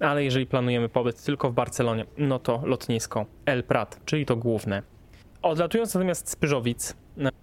Ale 0.01 0.25
jeżeli 0.25 0.47
planujemy 0.47 0.89
pobyt 0.89 1.25
tylko 1.25 1.51
w 1.51 1.55
Barcelonie, 1.55 2.05
no 2.19 2.39
to 2.39 2.63
lotnisko 2.65 3.27
El 3.47 3.65
Prat, 3.65 4.01
czyli 4.05 4.27
to 4.27 4.37
główne. 4.37 4.83
Odlatując 5.43 5.95
natomiast 5.95 6.31
z 6.31 6.37
Pyżowic, 6.37 6.97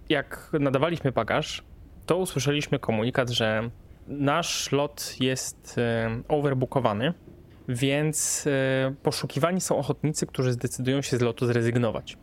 jak 0.09 0.49
nadawaliśmy 0.59 1.11
bagaż, 1.11 1.63
to 2.05 2.17
usłyszeliśmy 2.17 2.79
komunikat, 2.79 3.29
że 3.29 3.69
nasz 4.07 4.71
lot 4.71 5.15
jest 5.19 5.77
e, 5.77 6.21
overbookowany, 6.27 7.13
więc 7.67 8.47
e, 8.47 8.95
poszukiwani 9.03 9.61
są 9.61 9.77
ochotnicy, 9.77 10.25
którzy 10.27 10.51
zdecydują 10.51 11.01
się 11.01 11.17
z 11.17 11.21
lotu 11.21 11.45
zrezygnować. 11.45 12.17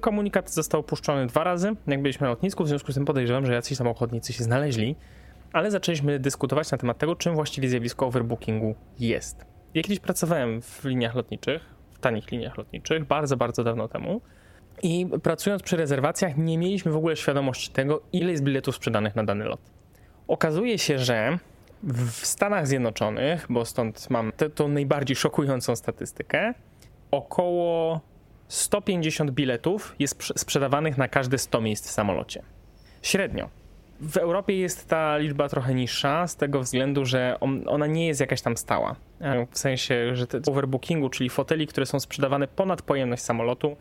Komunikat 0.00 0.50
został 0.50 0.80
opuszczony 0.80 1.26
dwa 1.26 1.44
razy, 1.44 1.72
jak 1.86 2.02
byliśmy 2.02 2.24
na 2.24 2.30
lotnisku, 2.30 2.64
w 2.64 2.68
związku 2.68 2.92
z 2.92 2.94
tym 2.94 3.04
podejrzewam, 3.04 3.46
że 3.46 3.52
jacyś 3.52 3.78
tam 3.78 3.86
ochotnicy 3.86 4.32
się 4.32 4.44
znaleźli, 4.44 4.96
ale 5.52 5.70
zaczęliśmy 5.70 6.18
dyskutować 6.18 6.70
na 6.70 6.78
temat 6.78 6.98
tego, 6.98 7.16
czym 7.16 7.34
właściwie 7.34 7.68
zjawisko 7.68 8.06
overbookingu 8.06 8.74
jest. 8.98 9.44
Ja 9.74 9.82
kiedyś 9.82 10.00
pracowałem 10.00 10.62
w 10.62 10.84
liniach 10.84 11.14
lotniczych, 11.14 11.74
w 11.92 11.98
tanich 11.98 12.30
liniach 12.30 12.58
lotniczych, 12.58 13.04
bardzo, 13.04 13.36
bardzo 13.36 13.64
dawno 13.64 13.88
temu. 13.88 14.20
I 14.82 15.06
pracując 15.22 15.62
przy 15.62 15.76
rezerwacjach, 15.76 16.36
nie 16.36 16.58
mieliśmy 16.58 16.92
w 16.92 16.96
ogóle 16.96 17.16
świadomości 17.16 17.70
tego, 17.70 18.02
ile 18.12 18.30
jest 18.30 18.42
biletów 18.42 18.76
sprzedanych 18.76 19.16
na 19.16 19.24
dany 19.24 19.44
lot. 19.44 19.60
Okazuje 20.28 20.78
się, 20.78 20.98
że 20.98 21.38
w 21.82 22.10
Stanach 22.10 22.66
Zjednoczonych, 22.66 23.46
bo 23.50 23.64
stąd 23.64 24.10
mam 24.10 24.32
tę 24.32 24.68
najbardziej 24.68 25.16
szokującą 25.16 25.76
statystykę, 25.76 26.54
około 27.10 28.00
150 28.52 29.30
biletów 29.30 29.94
jest 29.98 30.22
sprzedawanych 30.36 30.98
na 30.98 31.08
każde 31.08 31.38
100 31.38 31.60
miejsc 31.60 31.88
w 31.88 31.90
samolocie. 31.90 32.42
Średnio. 33.02 33.48
W 34.00 34.16
Europie 34.16 34.56
jest 34.56 34.88
ta 34.88 35.18
liczba 35.18 35.48
trochę 35.48 35.74
niższa, 35.74 36.26
z 36.26 36.36
tego 36.36 36.60
względu, 36.60 37.04
że 37.04 37.36
on, 37.40 37.64
ona 37.66 37.86
nie 37.86 38.06
jest 38.06 38.20
jakaś 38.20 38.42
tam 38.42 38.56
stała. 38.56 38.96
W 39.50 39.58
sensie, 39.58 40.16
że 40.16 40.26
te 40.26 40.40
overbookingu, 40.46 41.08
czyli 41.08 41.30
foteli, 41.30 41.66
które 41.66 41.86
są 41.86 42.00
sprzedawane 42.00 42.48
ponad 42.48 42.82
pojemność 42.82 43.22
samolotu, 43.22 43.76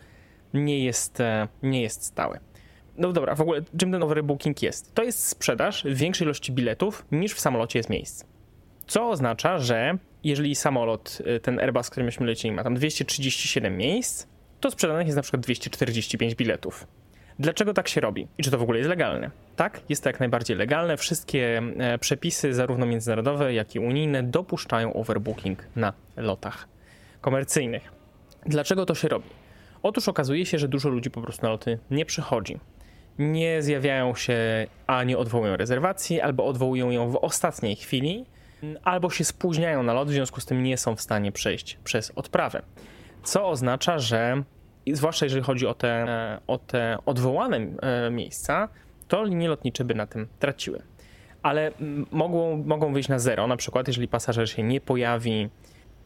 nie 0.54 0.84
jest, 0.86 1.20
e, 1.20 1.48
nie 1.64 1.82
jest 1.82 2.04
stałe. 2.06 2.40
No 2.98 3.12
dobra, 3.12 3.36
w 3.36 3.42
ogóle 3.42 3.62
czym 3.78 3.92
ten 3.92 4.04
overbooking 4.04 4.62
jest? 4.62 4.96
To 4.96 5.04
jest 5.04 5.28
sprzedaż 5.28 5.84
większej 5.86 6.26
ilości 6.26 6.52
biletów 6.52 7.06
niż 7.12 7.34
w 7.34 7.40
samolocie 7.40 7.80
jest 7.80 7.90
miejsc. 7.90 8.26
Co 8.88 9.10
oznacza, 9.10 9.58
że 9.58 9.98
jeżeli 10.24 10.56
samolot, 10.56 11.22
e, 11.26 11.40
ten 11.40 11.60
Airbus, 11.60 11.90
którym 11.90 12.06
myśmy 12.06 12.26
lecieli, 12.26 12.56
ma 12.56 12.64
tam 12.64 12.76
237 12.76 13.78
miejsc, 13.78 14.31
to 14.62 14.72
sprzedanych 14.72 15.08
jest 15.08 15.16
na 15.16 15.22
przykład 15.22 15.44
245 15.44 16.36
biletów. 16.36 16.88
Dlaczego 17.40 17.74
tak 17.74 17.88
się 17.88 18.02
robi? 18.02 18.28
I 18.38 18.44
czy 18.44 18.52
to 18.52 18.58
w 18.58 18.62
ogóle 18.62 18.78
jest 18.78 18.90
legalne? 18.90 19.32
Tak, 19.56 19.82
jest 19.90 20.04
to 20.04 20.10
jak 20.10 20.20
najbardziej 20.20 20.58
legalne. 20.58 20.98
Wszystkie 20.98 21.62
e, 21.78 21.98
przepisy, 21.98 22.54
zarówno 22.54 22.86
międzynarodowe, 22.86 23.54
jak 23.54 23.76
i 23.76 23.80
unijne, 23.80 24.24
dopuszczają 24.24 24.94
overbooking 24.94 25.64
na 25.76 25.94
lotach 26.18 26.68
komercyjnych. 27.22 27.92
Dlaczego 28.46 28.86
to 28.86 28.96
się 28.96 29.08
robi? 29.08 29.30
Otóż 29.84 30.08
okazuje 30.08 30.46
się, 30.46 30.60
że 30.60 30.68
dużo 30.68 30.90
ludzi 30.90 31.12
po 31.12 31.22
prostu 31.22 31.46
na 31.46 31.50
loty 31.50 31.80
nie 31.92 32.06
przychodzi. 32.06 32.60
Nie 33.20 33.62
zjawiają 33.62 34.16
się, 34.16 34.38
a 34.88 35.04
nie 35.04 35.18
odwołują 35.18 35.58
rezerwacji, 35.58 36.22
albo 36.22 36.46
odwołują 36.46 36.92
ją 36.92 37.10
w 37.10 37.16
ostatniej 37.16 37.76
chwili, 37.76 38.26
albo 38.84 39.10
się 39.10 39.24
spóźniają 39.24 39.84
na 39.84 39.94
lot, 39.94 40.10
w 40.10 40.12
związku 40.12 40.42
z 40.42 40.46
tym 40.46 40.64
nie 40.64 40.78
są 40.78 40.96
w 40.96 41.02
stanie 41.02 41.32
przejść 41.32 41.78
przez 41.84 42.12
odprawę. 42.16 42.62
Co 43.24 43.50
oznacza, 43.50 44.00
że 44.00 44.44
zwłaszcza 44.94 45.26
jeżeli 45.26 45.44
chodzi 45.44 45.68
o 45.68 45.74
te, 45.74 46.06
o 46.48 46.58
te 46.58 46.98
odwołane 47.06 47.58
e, 47.58 48.12
miejsca, 48.12 48.70
to 49.08 49.24
linie 49.24 49.50
lotnicze 49.50 49.86
by 49.86 49.96
na 49.96 50.08
tym 50.08 50.28
traciły. 50.40 50.82
Ale 51.42 51.72
mogą, 52.12 52.64
mogą 52.66 52.94
wyjść 52.94 53.10
na 53.10 53.20
zero, 53.20 53.48
na 53.48 53.58
przykład 53.58 53.88
jeżeli 53.88 54.08
pasażer 54.08 54.50
się 54.50 54.64
nie 54.64 54.82
pojawi 54.82 55.50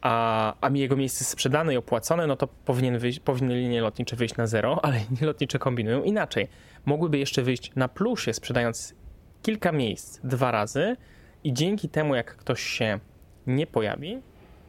a, 0.00 0.54
a 0.60 0.70
jego 0.74 0.96
miejsce 0.96 1.24
sprzedane 1.24 1.74
i 1.74 1.76
opłacone, 1.76 2.26
no 2.26 2.36
to 2.36 2.46
powinien 2.46 2.98
wyjść, 2.98 3.20
powinny 3.20 3.54
linie 3.54 3.80
lotnicze 3.80 4.16
wyjść 4.16 4.36
na 4.36 4.46
zero, 4.46 4.78
ale 4.84 4.98
linie 4.98 5.26
lotnicze 5.26 5.58
kombinują 5.58 6.02
inaczej. 6.02 6.48
Mogłyby 6.84 7.18
jeszcze 7.18 7.42
wyjść 7.42 7.72
na 7.76 7.88
plusie, 7.88 8.32
sprzedając 8.32 8.94
kilka 9.42 9.72
miejsc 9.72 10.20
dwa 10.24 10.50
razy 10.50 10.96
i 11.44 11.52
dzięki 11.52 11.88
temu, 11.88 12.14
jak 12.14 12.36
ktoś 12.36 12.62
się 12.62 12.98
nie 13.46 13.66
pojawi, 13.66 14.18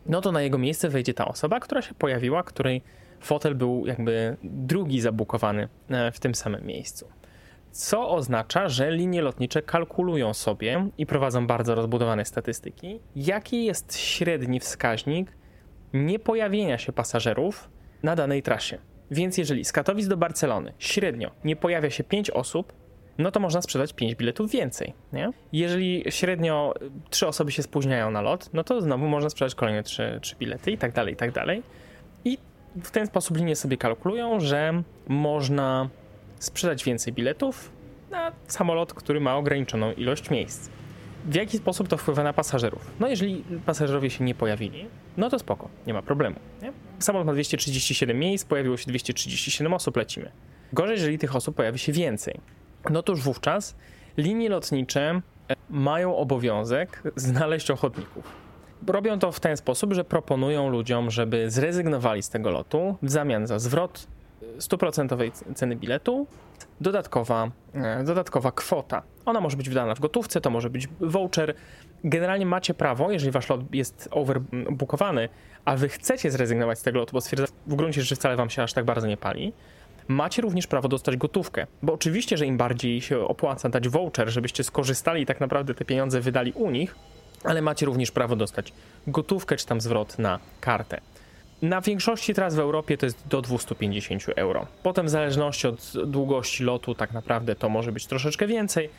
no 0.07 0.21
to 0.21 0.31
na 0.31 0.41
jego 0.41 0.57
miejsce 0.57 0.89
wejdzie 0.89 1.13
ta 1.13 1.27
osoba, 1.27 1.59
która 1.59 1.81
się 1.81 1.93
pojawiła, 1.93 2.43
której 2.43 2.81
fotel 3.19 3.55
był 3.55 3.85
jakby 3.85 4.37
drugi 4.43 5.01
zabukowany 5.01 5.67
e, 5.89 6.11
w 6.11 6.19
tym 6.19 6.35
samym 6.35 6.65
miejscu 6.65 7.07
co 7.77 8.09
oznacza, 8.09 8.69
że 8.69 8.91
linie 8.91 9.21
lotnicze 9.21 9.61
kalkulują 9.61 10.33
sobie 10.33 10.89
i 10.97 11.05
prowadzą 11.05 11.47
bardzo 11.47 11.75
rozbudowane 11.75 12.25
statystyki, 12.25 12.99
jaki 13.15 13.65
jest 13.65 13.97
średni 13.97 14.59
wskaźnik 14.59 15.31
niepojawienia 15.93 16.77
się 16.77 16.91
pasażerów 16.91 17.69
na 18.03 18.15
danej 18.15 18.43
trasie. 18.43 18.77
Więc 19.11 19.37
jeżeli 19.37 19.65
z 19.65 19.71
Katowic 19.71 20.07
do 20.07 20.17
Barcelony 20.17 20.73
średnio 20.79 21.31
nie 21.43 21.55
pojawia 21.55 21.89
się 21.89 22.03
5 22.03 22.29
osób, 22.29 22.73
no 23.17 23.31
to 23.31 23.39
można 23.39 23.61
sprzedać 23.61 23.93
5 23.93 24.15
biletów 24.15 24.51
więcej. 24.51 24.93
Nie? 25.13 25.29
Jeżeli 25.53 26.03
średnio 26.09 26.73
3 27.09 27.27
osoby 27.27 27.51
się 27.51 27.63
spóźniają 27.63 28.11
na 28.11 28.21
lot, 28.21 28.49
no 28.53 28.63
to 28.63 28.81
znowu 28.81 29.07
można 29.07 29.29
sprzedać 29.29 29.55
kolejne 29.55 29.83
3, 29.83 30.19
3 30.21 30.35
bilety 30.35 30.71
i 30.71 30.77
tak 30.77 30.93
dalej, 30.93 31.13
i 31.13 31.17
tak 31.17 31.31
dalej. 31.31 31.63
I 32.25 32.37
w 32.83 32.91
ten 32.91 33.07
sposób 33.07 33.37
linie 33.37 33.55
sobie 33.55 33.77
kalkulują, 33.77 34.39
że 34.39 34.83
można 35.07 35.89
sprzedać 36.39 36.83
więcej 36.83 37.13
biletów 37.13 37.71
na 38.11 38.31
samolot, 38.47 38.93
który 38.93 39.19
ma 39.19 39.35
ograniczoną 39.35 39.93
ilość 39.93 40.29
miejsc. 40.29 40.69
W 41.25 41.35
jaki 41.35 41.57
sposób 41.57 41.87
to 41.87 41.97
wpływa 41.97 42.23
na 42.23 42.33
pasażerów? 42.33 42.91
No 42.99 43.07
jeżeli 43.07 43.43
pasażerowie 43.65 44.09
się 44.09 44.23
nie 44.23 44.35
pojawili, 44.35 44.85
no 45.17 45.29
to 45.29 45.39
spoko, 45.39 45.69
nie 45.87 45.93
ma 45.93 46.01
problemu. 46.01 46.35
Nie? 46.61 46.71
Samolot 46.99 47.27
ma 47.27 47.33
237 47.33 48.19
miejsc, 48.19 48.45
pojawiło 48.45 48.77
się 48.77 48.85
237 48.87 49.73
osób, 49.73 49.97
lecimy. 49.97 50.31
Gorzej, 50.73 50.95
jeżeli 50.95 51.17
tych 51.17 51.35
osób 51.35 51.55
pojawi 51.55 51.79
się 51.79 51.91
więcej. 51.91 52.39
No 52.89 53.03
to 53.03 53.13
już 53.13 53.21
wówczas 53.21 53.75
linie 54.17 54.49
lotnicze 54.49 55.21
e, 55.49 55.55
mają 55.69 56.17
obowiązek 56.17 57.03
znaleźć 57.15 57.71
ochotników. 57.71 58.47
Robią 58.87 59.19
to 59.19 59.31
w 59.31 59.39
ten 59.39 59.57
sposób, 59.57 59.93
że 59.93 60.03
proponują 60.03 60.69
ludziom, 60.69 61.11
żeby 61.11 61.51
zrezygnowali 61.51 62.23
z 62.23 62.29
tego 62.29 62.51
lotu 62.51 62.97
w 63.01 63.09
zamian 63.09 63.47
za 63.47 63.59
zwrot 63.59 64.07
100% 64.59 65.31
ceny 65.55 65.75
biletu 65.75 66.27
dodatkowa, 66.81 67.51
e, 67.73 68.03
dodatkowa 68.03 68.51
kwota. 68.51 69.03
Ona 69.25 69.41
może 69.41 69.57
być 69.57 69.69
wydana 69.69 69.95
w 69.95 69.99
gotówce, 69.99 70.41
to 70.41 70.49
może 70.49 70.69
być 70.69 70.87
voucher. 70.99 71.53
Generalnie 72.03 72.45
macie 72.45 72.73
prawo, 72.73 73.11
jeżeli 73.11 73.31
wasz 73.31 73.49
lot 73.49 73.75
jest 73.75 74.07
overbookowany, 74.11 75.29
a 75.65 75.75
wy 75.75 75.89
chcecie 75.89 76.31
zrezygnować 76.31 76.79
z 76.79 76.81
tego 76.83 76.99
lotu, 76.99 77.13
bo 77.13 77.21
stwierdzacie 77.21 77.53
w 77.67 77.75
gruncie 77.75 78.01
że 78.01 78.15
wcale 78.15 78.35
wam 78.35 78.49
się 78.49 78.63
aż 78.63 78.73
tak 78.73 78.85
bardzo 78.85 79.07
nie 79.07 79.17
pali, 79.17 79.53
macie 80.07 80.41
również 80.41 80.67
prawo 80.67 80.87
dostać 80.87 81.17
gotówkę. 81.17 81.67
Bo 81.83 81.93
oczywiście, 81.93 82.37
że 82.37 82.45
im 82.45 82.57
bardziej 82.57 83.01
się 83.01 83.19
opłaca 83.19 83.69
dać 83.69 83.89
voucher, 83.89 84.29
żebyście 84.29 84.63
skorzystali 84.63 85.21
i 85.21 85.25
tak 85.25 85.39
naprawdę 85.39 85.73
te 85.73 85.85
pieniądze 85.85 86.21
wydali 86.21 86.51
u 86.51 86.71
nich, 86.71 86.95
ale 87.43 87.61
macie 87.61 87.85
również 87.85 88.11
prawo 88.11 88.35
dostać 88.35 88.73
gotówkę 89.07 89.55
czy 89.55 89.65
tam 89.65 89.81
zwrot 89.81 90.19
na 90.19 90.39
kartę. 90.61 91.01
Na 91.61 91.81
większości 91.81 92.33
tras 92.33 92.55
w 92.55 92.59
Europie 92.59 92.97
to 92.97 93.05
jest 93.05 93.27
do 93.27 93.41
250 93.41 94.23
euro. 94.35 94.67
Potem 94.83 95.05
w 95.05 95.09
zależności 95.09 95.67
od 95.67 95.93
długości 96.05 96.63
lotu 96.63 96.95
tak 96.95 97.13
naprawdę 97.13 97.55
to 97.55 97.69
może 97.69 97.91
być 97.91 98.05
troszeczkę 98.05 98.47
więcej, 98.47 98.89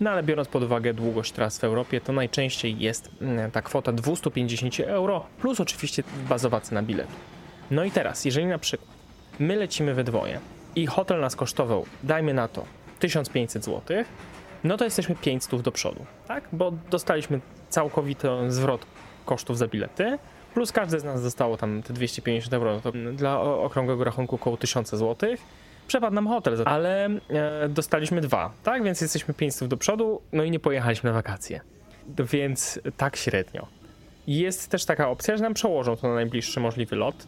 no 0.00 0.10
ale 0.10 0.22
biorąc 0.22 0.48
pod 0.48 0.62
uwagę 0.62 0.94
długość 0.94 1.32
tras 1.32 1.58
w 1.58 1.64
Europie, 1.64 2.00
to 2.00 2.12
najczęściej 2.12 2.78
jest 2.78 3.10
mm, 3.20 3.50
ta 3.50 3.62
kwota 3.62 3.92
250 3.92 4.80
euro, 4.80 5.26
plus 5.40 5.60
oczywiście 5.60 6.02
bazowa 6.28 6.60
cena 6.60 6.82
biletu. 6.82 7.12
No 7.70 7.84
i 7.84 7.90
teraz, 7.90 8.24
jeżeli 8.24 8.46
na 8.46 8.58
przykład 8.58 8.90
my 9.38 9.56
lecimy 9.56 9.94
we 9.94 10.04
dwoje 10.04 10.40
i 10.76 10.86
hotel 10.86 11.20
nas 11.20 11.36
kosztował, 11.36 11.86
dajmy 12.02 12.34
na 12.34 12.48
to, 12.48 12.64
1500 12.98 13.64
zł, 13.64 14.04
no 14.64 14.76
to 14.76 14.84
jesteśmy 14.84 15.14
500 15.14 15.60
do 15.60 15.72
przodu, 15.72 16.06
tak? 16.28 16.48
Bo 16.52 16.72
dostaliśmy 16.90 17.40
całkowity 17.68 18.28
zwrot 18.48 18.86
kosztów 19.24 19.58
za 19.58 19.66
bilety, 19.68 20.18
plus 20.54 20.72
każdy 20.72 21.00
z 21.00 21.04
nas 21.04 21.22
dostało 21.22 21.56
tam 21.56 21.82
te 21.82 21.92
250 21.92 22.54
euro, 22.54 22.80
to 22.80 22.92
dla 23.12 23.40
okrągłego 23.40 24.04
rachunku 24.04 24.36
około 24.36 24.56
1000 24.56 24.90
zł. 24.90 25.30
Przepadł 25.86 26.14
nam 26.14 26.26
hotel, 26.26 26.62
ale 26.64 27.06
e, 27.06 27.68
dostaliśmy 27.68 28.20
dwa, 28.20 28.52
tak? 28.62 28.82
Więc 28.82 29.00
jesteśmy 29.00 29.34
500 29.34 29.68
do 29.68 29.76
przodu, 29.76 30.22
no 30.32 30.44
i 30.44 30.50
nie 30.50 30.60
pojechaliśmy 30.60 31.10
na 31.10 31.14
wakacje. 31.14 31.60
Więc 32.32 32.80
tak 32.96 33.16
średnio. 33.16 33.66
Jest 34.26 34.68
też 34.68 34.84
taka 34.84 35.08
opcja, 35.08 35.36
że 35.36 35.42
nam 35.42 35.54
przełożą 35.54 35.96
to 35.96 36.08
na 36.08 36.14
najbliższy 36.14 36.60
możliwy 36.60 36.96
lot, 36.96 37.26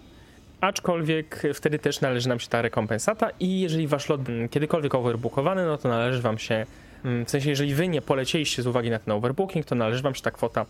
aczkolwiek 0.60 1.42
wtedy 1.54 1.78
też 1.78 2.00
należy 2.00 2.28
nam 2.28 2.40
się 2.40 2.48
ta 2.48 2.62
rekompensata 2.62 3.30
i 3.40 3.60
jeżeli 3.60 3.86
wasz 3.86 4.08
lot 4.08 4.20
kiedykolwiek 4.50 4.94
overbookowany, 4.94 5.66
no 5.66 5.78
to 5.78 5.88
należy 5.88 6.22
wam 6.22 6.38
się 6.38 6.66
Mm, 7.04 7.26
w 7.26 7.30
sensie, 7.30 7.50
jeżeli 7.50 7.74
wy 7.74 7.88
nie 7.88 8.02
polecieliście 8.02 8.62
z 8.62 8.66
uwagi 8.66 8.90
na 8.90 8.98
ten 8.98 9.14
overbooking, 9.14 9.66
to 9.66 9.74
należy 9.74 10.02
wam 10.02 10.14
się 10.14 10.22
ta 10.22 10.30
kwota 10.30 10.66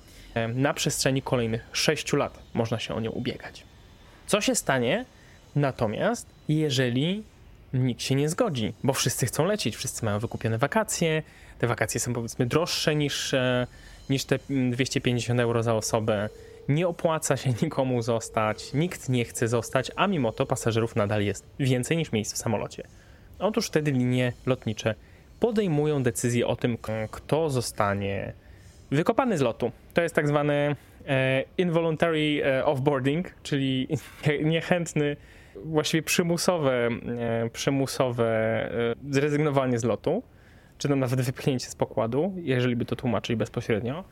na 0.55 0.75
przestrzeni 0.75 1.23
kolejnych 1.23 1.69
6 1.73 2.13
lat. 2.13 2.39
Można 2.55 2.79
się 2.79 2.95
o 2.95 3.01
nią 3.01 3.11
ubiegać. 3.11 3.65
Co 4.27 4.41
się 4.41 4.55
stanie 4.55 5.05
natomiast, 5.57 6.27
jeżeli 6.49 7.23
nikt 7.75 8.03
się 8.03 8.15
nie 8.15 8.29
zgodzi, 8.29 8.73
bo 8.85 8.93
wszyscy 8.93 9.27
chcą 9.27 9.45
lecieć, 9.45 9.77
wszyscy 9.77 10.05
mają 10.05 10.19
wykupione 10.19 10.59
wakacje, 10.59 11.23
te 11.59 11.67
wakacje 11.67 12.01
są 12.01 12.13
powiedzmy 12.13 12.47
droższe 12.47 12.95
niż, 12.95 13.35
e, 13.35 13.67
niż 14.11 14.25
te 14.25 14.39
250 14.71 15.41
euro 15.41 15.63
za 15.63 15.75
osobę, 15.75 16.29
nie 16.71 16.89
opłaca 16.89 17.37
się 17.37 17.51
nikomu 17.63 18.03
zostać, 18.03 18.75
nikt 18.75 19.09
nie 19.09 19.25
chce 19.25 19.49
zostać, 19.49 19.91
a 19.97 20.07
mimo 20.07 20.33
to 20.33 20.47
pasażerów 20.47 20.97
nadal 20.97 21.23
jest 21.23 21.47
więcej 21.59 21.97
niż 21.97 22.13
miejsc 22.13 22.35
w 22.35 22.37
samolocie. 22.37 22.83
Otóż 23.39 23.67
wtedy 23.67 23.93
linie 23.93 24.33
lotnicze 24.47 24.95
podejmują 25.41 26.03
decyzję 26.03 26.47
o 26.47 26.57
tym, 26.57 26.79
kto 27.11 27.51
zostanie 27.51 28.33
wykopany 28.91 29.39
z 29.39 29.41
lotu. 29.41 29.73
To 29.95 30.03
jest 30.03 30.15
tak 30.15 30.29
zwany 30.29 30.77
e, 31.07 31.45
involuntary 31.59 32.43
e, 32.45 32.65
offboarding, 32.65 33.35
czyli 33.43 33.89
niechętny, 34.45 35.17
właściwie 35.65 36.03
przymusowe, 36.03 36.89
e, 37.19 37.51
przymusowe 37.53 38.71
zrezygnowanie 39.11 39.79
z 39.79 39.85
lotu, 39.85 40.23
czy 40.79 40.89
nawet 40.89 41.21
wypchnięcie 41.21 41.67
z 41.67 41.75
pokładu, 41.75 42.35
jeżeli 42.37 42.77
by 42.77 42.85
to 42.85 42.97
tłumaczyć 42.97 43.37
bezpośrednio. 43.37 44.05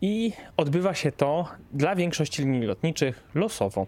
I 0.00 0.32
odbywa 0.56 0.94
się 0.94 1.12
to 1.12 1.48
dla 1.72 1.96
większości 1.96 2.42
linii 2.42 2.66
lotniczych 2.66 3.24
losowo. 3.34 3.86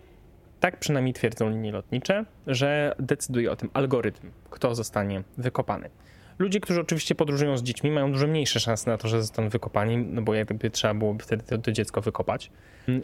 Tak 0.61 0.79
przynajmniej 0.79 1.15
twierdzą 1.15 1.51
linie 1.51 1.73
lotnicze, 1.73 2.25
że 2.47 2.95
decyduje 2.99 3.53
o 3.53 3.57
tym 3.57 3.71
algorytm, 3.75 4.31
kto 4.51 4.75
zostanie 4.75 5.23
wykopany. 5.39 5.91
Ludzie, 6.39 6.61
którzy 6.61 6.81
oczywiście 6.81 7.15
podróżują 7.15 7.57
z 7.57 7.63
dziećmi, 7.63 7.91
mają 7.91 8.13
dużo 8.13 8.27
mniejsze 8.27 8.61
szanse 8.61 8.91
na 8.91 8.99
to, 8.99 9.09
że 9.09 9.21
zostaną 9.21 9.49
wykopani, 9.49 9.97
no 9.97 10.23
bo 10.23 10.35
jakby 10.35 10.71
trzeba 10.71 10.95
byłoby 10.95 11.25
wtedy 11.25 11.45
to, 11.45 11.59
to 11.59 11.73
dziecko 11.73 12.01
wykopać. 12.01 12.51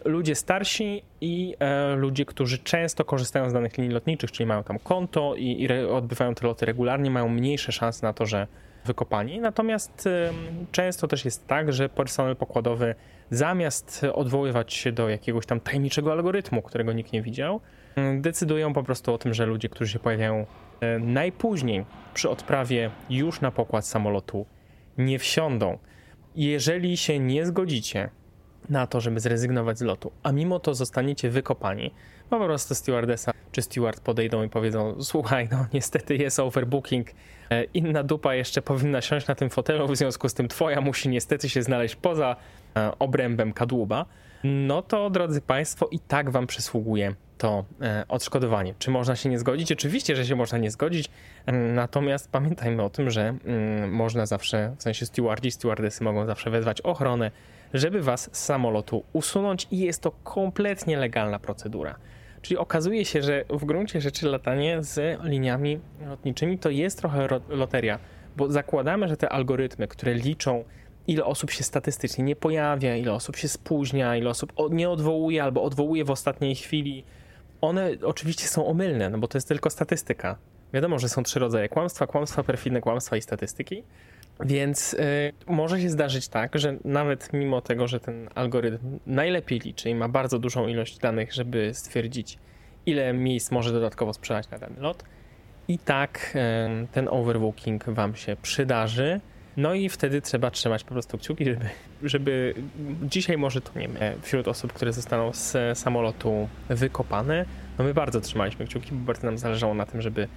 Ludzie 0.05 0.35
starsi 0.35 1.03
i 1.21 1.55
e, 1.59 1.95
ludzie, 1.95 2.25
którzy 2.25 2.57
często 2.57 3.05
korzystają 3.05 3.49
z 3.49 3.53
danych 3.53 3.77
linii 3.77 3.93
lotniczych, 3.93 4.31
czyli 4.31 4.47
mają 4.47 4.63
tam 4.63 4.79
konto 4.79 5.35
i, 5.35 5.61
i 5.61 5.67
odbywają 5.73 6.35
te 6.35 6.47
loty 6.47 6.65
regularnie, 6.65 7.11
mają 7.11 7.29
mniejsze 7.29 7.71
szanse 7.71 8.07
na 8.07 8.13
to, 8.13 8.25
że 8.25 8.47
wykopani. 8.85 9.39
Natomiast 9.39 10.09
często 10.71 11.07
też 11.07 11.25
jest 11.25 11.47
tak, 11.47 11.73
że 11.73 11.89
personel 11.89 12.35
pokładowy 12.35 12.95
zamiast 13.29 14.01
odwoływać 14.13 14.73
się 14.73 14.91
do 14.91 15.09
jakiegoś 15.09 15.45
tam 15.45 15.59
tajemniczego 15.59 16.11
algorytmu, 16.11 16.61
którego 16.61 16.93
nikt 16.93 17.13
nie 17.13 17.21
widział, 17.21 17.61
decydują 18.19 18.73
po 18.73 18.83
prostu 18.83 19.13
o 19.13 19.17
tym, 19.17 19.33
że 19.33 19.45
ludzie, 19.45 19.69
którzy 19.69 19.91
się 19.91 19.99
pojawiają 19.99 20.45
E, 20.81 20.99
najpóźniej 20.99 21.85
przy 22.13 22.29
odprawie 22.29 22.91
już 23.09 23.41
na 23.41 23.51
pokład 23.51 23.87
samolotu 23.87 24.45
nie 24.97 25.19
wsiądą. 25.19 25.77
Jeżeli 26.35 26.97
się 26.97 27.19
nie 27.19 27.45
zgodzicie 27.45 28.09
na 28.69 28.87
to, 28.87 29.01
żeby 29.01 29.19
zrezygnować 29.19 29.77
z 29.77 29.81
lotu, 29.81 30.11
a 30.23 30.31
mimo 30.31 30.59
to 30.59 30.73
zostaniecie 30.73 31.29
wykopani, 31.29 31.91
po 32.29 32.39
prostu 32.39 32.75
stewardesa 32.75 33.31
czy 33.51 33.61
steward 33.61 33.99
podejdą 33.99 34.43
i 34.43 34.49
powiedzą: 34.49 34.95
Słuchaj, 35.03 35.47
no 35.51 35.65
niestety 35.73 36.15
jest 36.15 36.39
overbooking, 36.39 37.07
e, 37.49 37.63
inna 37.63 38.03
dupa 38.03 38.35
jeszcze 38.35 38.61
powinna 38.61 39.01
siąść 39.01 39.27
na 39.27 39.35
tym 39.35 39.49
fotelu, 39.49 39.87
w 39.87 39.97
związku 39.97 40.29
z 40.29 40.33
tym 40.33 40.47
twoja 40.47 40.81
musi 40.81 41.09
niestety 41.09 41.49
się 41.49 41.63
znaleźć 41.63 41.95
poza 41.95 42.35
e, 42.75 42.91
obrębem 42.99 43.53
kadłuba, 43.53 44.05
no 44.43 44.81
to 44.81 45.09
drodzy 45.09 45.41
Państwo, 45.41 45.87
i 45.91 45.99
tak 45.99 46.29
Wam 46.29 46.47
przysługuje 46.47 47.15
to 47.37 47.65
e, 47.81 48.05
odszkodowanie. 48.07 48.73
Czy 48.79 48.91
można 48.91 49.15
się 49.15 49.29
nie 49.29 49.39
zgodzić? 49.39 49.71
Oczywiście, 49.71 50.15
że 50.15 50.25
się 50.25 50.35
można 50.35 50.57
nie 50.57 50.71
zgodzić, 50.71 51.09
natomiast 51.73 52.31
pamiętajmy 52.31 52.83
o 52.83 52.89
tym, 52.89 53.09
że 53.09 53.35
mm, 53.45 53.91
można 53.91 54.25
zawsze, 54.25 54.75
w 54.77 54.83
sensie 54.83 55.05
stewardzi, 55.05 55.51
stewardesy 55.51 56.03
mogą 56.03 56.25
zawsze 56.25 56.49
wezwać 56.49 56.81
ochronę, 56.81 57.31
żeby 57.73 58.01
was 58.01 58.29
z 58.33 58.43
samolotu 58.45 59.03
usunąć 59.13 59.67
i 59.71 59.77
jest 59.77 60.01
to 60.01 60.11
kompletnie 60.23 60.97
legalna 60.97 61.39
procedura. 61.39 61.95
Czyli 62.45 62.57
okazuje 62.57 63.05
się, 63.05 63.21
że 63.21 63.45
w 63.49 63.65
gruncie 63.65 64.01
rzeczy 64.01 64.27
latanie 64.27 64.83
z 64.83 65.23
liniami 65.23 65.79
lotniczymi 66.09 66.59
to 66.59 66.69
jest 66.69 66.97
trochę 66.99 67.27
loteria, 67.49 67.99
bo 68.37 68.51
zakładamy, 68.51 69.07
że 69.07 69.17
te 69.17 69.29
algorytmy, 69.29 69.87
które 69.87 70.13
liczą 70.13 70.63
ile 71.07 71.25
osób 71.25 71.51
się 71.51 71.63
statystycznie 71.63 72.23
nie 72.23 72.35
pojawia, 72.35 72.95
ile 72.95 73.13
osób 73.13 73.35
się 73.35 73.47
spóźnia, 73.47 74.17
ile 74.17 74.29
osób 74.29 74.53
nie 74.71 74.89
odwołuje 74.89 75.43
albo 75.43 75.63
odwołuje 75.63 76.05
w 76.05 76.11
ostatniej 76.11 76.55
chwili, 76.55 77.03
one 77.61 77.91
oczywiście 78.03 78.47
są 78.47 78.67
omylne, 78.67 79.09
no 79.09 79.17
bo 79.17 79.27
to 79.27 79.37
jest 79.37 79.47
tylko 79.47 79.69
statystyka. 79.69 80.37
Wiadomo, 80.73 80.99
że 80.99 81.09
są 81.09 81.23
trzy 81.23 81.39
rodzaje 81.39 81.69
kłamstwa: 81.69 82.07
kłamstwa, 82.07 82.43
perfidne 82.43 82.81
kłamstwa 82.81 83.17
i 83.17 83.21
statystyki. 83.21 83.83
Więc 84.39 84.93
y, 84.93 85.33
może 85.47 85.81
się 85.81 85.89
zdarzyć 85.89 86.27
tak, 86.27 86.59
że 86.59 86.77
nawet 86.85 87.33
mimo 87.33 87.61
tego, 87.61 87.87
że 87.87 87.99
ten 87.99 88.29
algorytm 88.35 88.99
najlepiej 89.07 89.59
liczy 89.59 89.89
i 89.89 89.95
ma 89.95 90.09
bardzo 90.09 90.39
dużą 90.39 90.67
ilość 90.67 90.97
danych, 90.97 91.33
żeby 91.33 91.73
stwierdzić, 91.73 92.37
ile 92.85 93.13
miejsc 93.13 93.51
może 93.51 93.71
dodatkowo 93.71 94.13
sprzedać 94.13 94.49
na 94.49 94.57
dany 94.57 94.81
lot, 94.81 95.03
i 95.67 95.79
tak 95.79 96.35
y, 96.83 96.87
ten 96.87 97.07
overbooking 97.07 97.85
wam 97.85 98.15
się 98.15 98.35
przydarzy. 98.41 99.21
No 99.57 99.73
i 99.73 99.89
wtedy 99.89 100.21
trzeba 100.21 100.51
trzymać 100.51 100.83
po 100.83 100.89
prostu 100.91 101.17
kciuki, 101.17 101.45
żeby, 101.45 101.65
żeby 102.03 102.53
dzisiaj 103.03 103.37
może 103.37 103.61
to 103.61 103.79
nie 103.79 103.87
wiem, 103.87 103.97
wśród 104.21 104.47
osób, 104.47 104.73
które 104.73 104.93
zostaną 104.93 105.33
z 105.33 105.77
samolotu 105.77 106.49
wykopane, 106.69 107.45
no 107.77 107.83
my 107.83 107.93
bardzo 107.93 108.21
trzymaliśmy 108.21 108.65
kciuki, 108.65 108.89
bo 108.91 109.05
bardzo 109.05 109.25
nam 109.27 109.37
zależało 109.37 109.73
na 109.73 109.85
tym, 109.85 110.01
żeby 110.01 110.27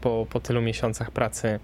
po, 0.00 0.26
po 0.30 0.40
tylu 0.40 0.62
miesiącach 0.62 1.10
pracy 1.10 1.60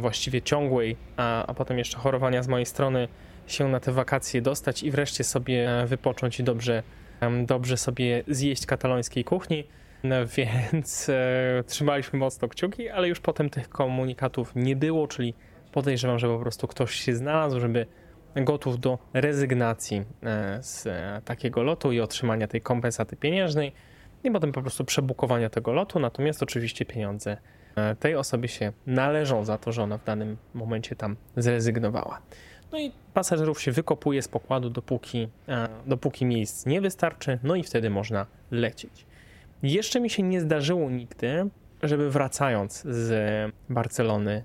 właściwie 0.00 0.42
ciągłej, 0.42 0.96
a, 1.16 1.46
a 1.46 1.54
potem 1.54 1.78
jeszcze 1.78 1.98
chorowania 1.98 2.42
z 2.42 2.48
mojej 2.48 2.66
strony 2.66 3.08
się 3.46 3.68
na 3.68 3.80
te 3.80 3.92
wakacje 3.92 4.42
dostać 4.42 4.82
i 4.82 4.90
wreszcie 4.90 5.24
sobie 5.24 5.68
wypocząć 5.86 6.40
i 6.40 6.44
dobrze, 6.44 6.82
dobrze 7.46 7.76
sobie 7.76 8.24
zjeść 8.28 8.66
katalońskiej 8.66 9.24
kuchni. 9.24 9.64
No 10.04 10.16
więc 10.36 11.08
e, 11.08 11.64
trzymaliśmy 11.66 12.18
mocno 12.18 12.48
kciuki, 12.48 12.88
ale 12.88 13.08
już 13.08 13.20
potem 13.20 13.50
tych 13.50 13.68
komunikatów 13.68 14.52
nie 14.54 14.76
było, 14.76 15.08
czyli 15.08 15.34
podejrzewam, 15.72 16.18
że 16.18 16.28
po 16.28 16.38
prostu 16.38 16.66
ktoś 16.66 16.94
się 16.94 17.14
znalazł, 17.14 17.60
żeby 17.60 17.86
gotów 18.36 18.80
do 18.80 18.98
rezygnacji 19.14 20.04
e, 20.22 20.62
z 20.62 20.86
e, 20.86 21.22
takiego 21.24 21.62
lotu 21.62 21.92
i 21.92 22.00
otrzymania 22.00 22.48
tej 22.48 22.60
kompensaty 22.60 23.16
pieniężnej 23.16 23.72
i 24.24 24.30
potem 24.30 24.52
po 24.52 24.62
prostu 24.62 24.84
przebukowania 24.84 25.50
tego 25.50 25.72
lotu, 25.72 26.00
natomiast 26.00 26.42
oczywiście 26.42 26.84
pieniądze 26.84 27.30
e, 27.32 27.38
tej 28.00 28.16
osobie 28.16 28.48
się 28.48 28.72
należą 28.86 29.44
za 29.44 29.58
to, 29.58 29.72
że 29.72 29.82
ona 29.82 29.98
w 29.98 30.04
danym 30.04 30.36
momencie 30.54 30.96
tam 30.96 31.16
zrezygnowała. 31.36 32.18
No 32.72 32.78
i 32.78 32.92
pasażerów 33.14 33.62
się 33.62 33.72
wykopuje 33.72 34.22
z 34.22 34.28
pokładu, 34.28 34.70
dopóki, 34.70 35.28
dopóki 35.86 36.24
miejsc 36.24 36.66
nie 36.66 36.80
wystarczy, 36.80 37.38
no 37.42 37.54
i 37.54 37.62
wtedy 37.62 37.90
można 37.90 38.26
lecieć. 38.50 39.06
Jeszcze 39.62 40.00
mi 40.00 40.10
się 40.10 40.22
nie 40.22 40.40
zdarzyło 40.40 40.90
nigdy, 40.90 41.48
żeby 41.82 42.10
wracając 42.10 42.82
z 42.82 43.52
Barcelony 43.68 44.44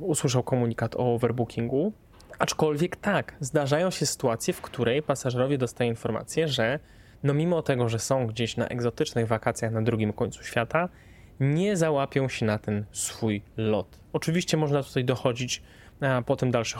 usłyszał 0.00 0.42
komunikat 0.42 0.96
o 0.96 1.14
overbookingu. 1.14 1.92
Aczkolwiek 2.38 2.96
tak, 2.96 3.34
zdarzają 3.40 3.90
się 3.90 4.06
sytuacje, 4.06 4.54
w 4.54 4.60
której 4.60 5.02
pasażerowie 5.02 5.58
dostają 5.58 5.90
informację, 5.90 6.48
że 6.48 6.78
no 7.22 7.34
mimo 7.34 7.62
tego, 7.62 7.88
że 7.88 7.98
są 7.98 8.26
gdzieś 8.26 8.56
na 8.56 8.66
egzotycznych 8.66 9.26
wakacjach 9.26 9.72
na 9.72 9.82
drugim 9.82 10.12
końcu 10.12 10.44
świata, 10.44 10.88
nie 11.40 11.76
załapią 11.76 12.28
się 12.28 12.46
na 12.46 12.58
ten 12.58 12.84
swój 12.92 13.42
lot. 13.56 13.98
Oczywiście 14.12 14.56
można 14.56 14.82
tutaj 14.82 15.04
dochodzić 15.04 15.62
potem 16.26 16.50
dalszych 16.50 16.78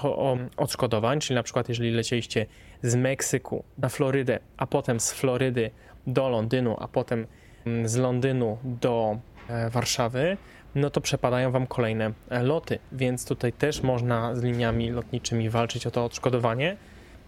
odszkodowań, 0.57 1.21
czyli 1.21 1.35
na 1.35 1.43
przykład 1.43 1.69
jeżeli 1.69 1.91
lecieliście 1.91 2.47
z 2.83 2.95
Meksyku 2.95 3.65
na 3.79 3.88
Florydę, 3.88 4.38
a 4.57 4.67
potem 4.67 5.01
z 5.01 5.12
Florydy 5.12 5.71
do 6.07 6.29
Londynu, 6.29 6.77
a 6.79 6.88
potem 6.88 7.27
mm, 7.67 7.88
z 7.88 7.97
Londynu 7.97 8.59
do 8.65 9.19
e, 9.49 9.71
Warszawy, 9.71 10.37
no 10.75 10.91
to 10.91 11.01
przepadają 11.01 11.51
wam 11.51 11.67
kolejne 11.67 12.12
e, 12.31 12.43
loty, 12.43 12.79
więc 12.93 13.27
tutaj 13.27 13.53
też 13.53 13.83
można 13.83 14.35
z 14.35 14.43
liniami 14.43 14.91
lotniczymi 14.91 15.51
walczyć 15.51 15.87
o 15.87 15.91
to 15.91 16.05
odszkodowanie, 16.05 16.77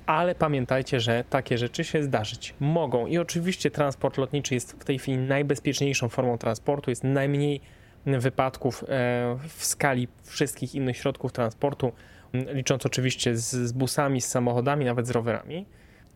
ale 0.07 0.35
pamiętajcie, 0.35 1.01
że 1.01 1.25
takie 1.31 1.59
rzeczy 1.59 1.85
się 1.85 2.03
zdarzyć 2.03 2.55
mogą. 2.61 3.07
I 3.07 3.19
oczywiście 3.19 3.71
transport 3.71 4.19
lotniczy 4.19 4.55
jest 4.55 4.73
w 4.73 4.85
tej 4.85 4.99
chwili 4.99 5.19
najbezpieczniejszą 5.19 6.09
formą 6.09 6.39
transportu, 6.39 6.91
jest 6.91 7.05
najmniej 7.05 7.61
wypadków 8.07 8.83
e, 8.83 8.87
w 9.49 9.65
skali 9.65 10.09
wszystkich 10.23 10.75
innych 10.75 10.97
środków 10.97 11.33
transportu, 11.33 11.93
licząc 12.35 12.87
oczywiście 12.87 13.37
z, 13.37 13.51
z 13.51 13.73
busami, 13.73 14.21
z 14.21 14.27
samochodami, 14.27 14.85
nawet 14.85 15.07
z 15.07 15.11
rowerami. 15.11 15.67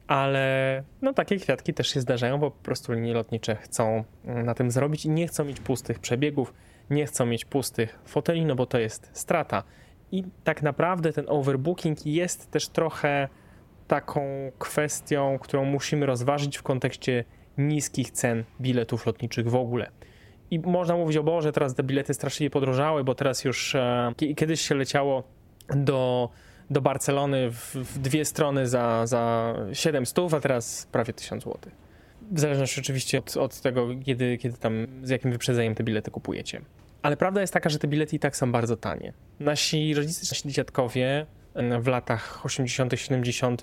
Ale 0.06 0.82
no 1.02 1.12
takie 1.12 1.36
kwiatki 1.36 1.74
też 1.74 1.88
się 1.88 2.00
zdarzają, 2.00 2.38
bo 2.38 2.50
po 2.50 2.62
prostu 2.62 2.92
linie 2.92 3.14
lotnicze 3.14 3.56
chcą 3.56 4.04
na 4.24 4.54
tym 4.54 4.70
zrobić 4.70 5.04
i 5.04 5.10
nie 5.10 5.26
chcą 5.26 5.44
mieć 5.44 5.60
pustych 5.60 5.98
przebiegów, 5.98 6.54
nie 6.90 7.06
chcą 7.06 7.26
mieć 7.26 7.44
pustych 7.44 7.98
foteli, 8.04 8.44
no 8.44 8.54
bo 8.54 8.66
to 8.66 8.78
jest 8.78 9.10
strata. 9.12 9.62
I 10.12 10.24
tak 10.44 10.62
naprawdę 10.62 11.12
ten 11.12 11.24
overbooking 11.28 12.06
jest 12.06 12.50
też 12.50 12.68
trochę 12.68 13.28
taką 13.88 14.52
kwestią, 14.58 15.38
którą 15.38 15.64
musimy 15.64 16.06
rozważyć 16.06 16.58
w 16.58 16.62
kontekście 16.62 17.24
niskich 17.58 18.10
cen 18.10 18.44
biletów 18.60 19.06
lotniczych 19.06 19.50
w 19.50 19.54
ogóle. 19.54 19.90
I 20.50 20.58
można 20.58 20.96
mówić, 20.96 21.16
o 21.16 21.22
Boże, 21.22 21.52
teraz 21.52 21.74
te 21.74 21.82
bilety 21.82 22.14
straszliwie 22.14 22.50
podrożały, 22.50 23.04
bo 23.04 23.14
teraz 23.14 23.44
już 23.44 23.74
e, 23.74 24.12
kiedyś 24.36 24.60
się 24.60 24.74
leciało 24.74 25.22
do, 25.76 26.28
do 26.70 26.80
Barcelony 26.80 27.50
w, 27.50 27.74
w 27.74 27.98
dwie 27.98 28.24
strony 28.24 28.66
za, 28.66 29.06
za 29.06 29.54
700, 29.72 30.34
a 30.34 30.40
teraz 30.40 30.88
prawie 30.92 31.12
1000 31.12 31.44
zł. 31.44 31.72
W 32.32 32.40
zależności 32.40 32.80
oczywiście 32.80 33.18
od, 33.18 33.36
od 33.36 33.60
tego, 33.60 33.88
kiedy, 34.04 34.38
kiedy 34.38 34.58
tam, 34.58 34.86
z 35.02 35.10
jakim 35.10 35.32
wyprzedzeniem 35.32 35.74
te 35.74 35.84
bilety 35.84 36.10
kupujecie. 36.10 36.60
Ale 37.02 37.16
prawda 37.16 37.40
jest 37.40 37.52
taka, 37.52 37.68
że 37.68 37.78
te 37.78 37.88
bilety 37.88 38.16
i 38.16 38.18
tak 38.18 38.36
są 38.36 38.52
bardzo 38.52 38.76
tanie. 38.76 39.12
Nasi 39.40 39.94
rodzice, 39.94 40.20
nasi 40.30 40.48
dziadkowie 40.48 41.26
w 41.80 41.86
latach 41.86 42.46
80., 42.46 42.92
70., 42.96 43.60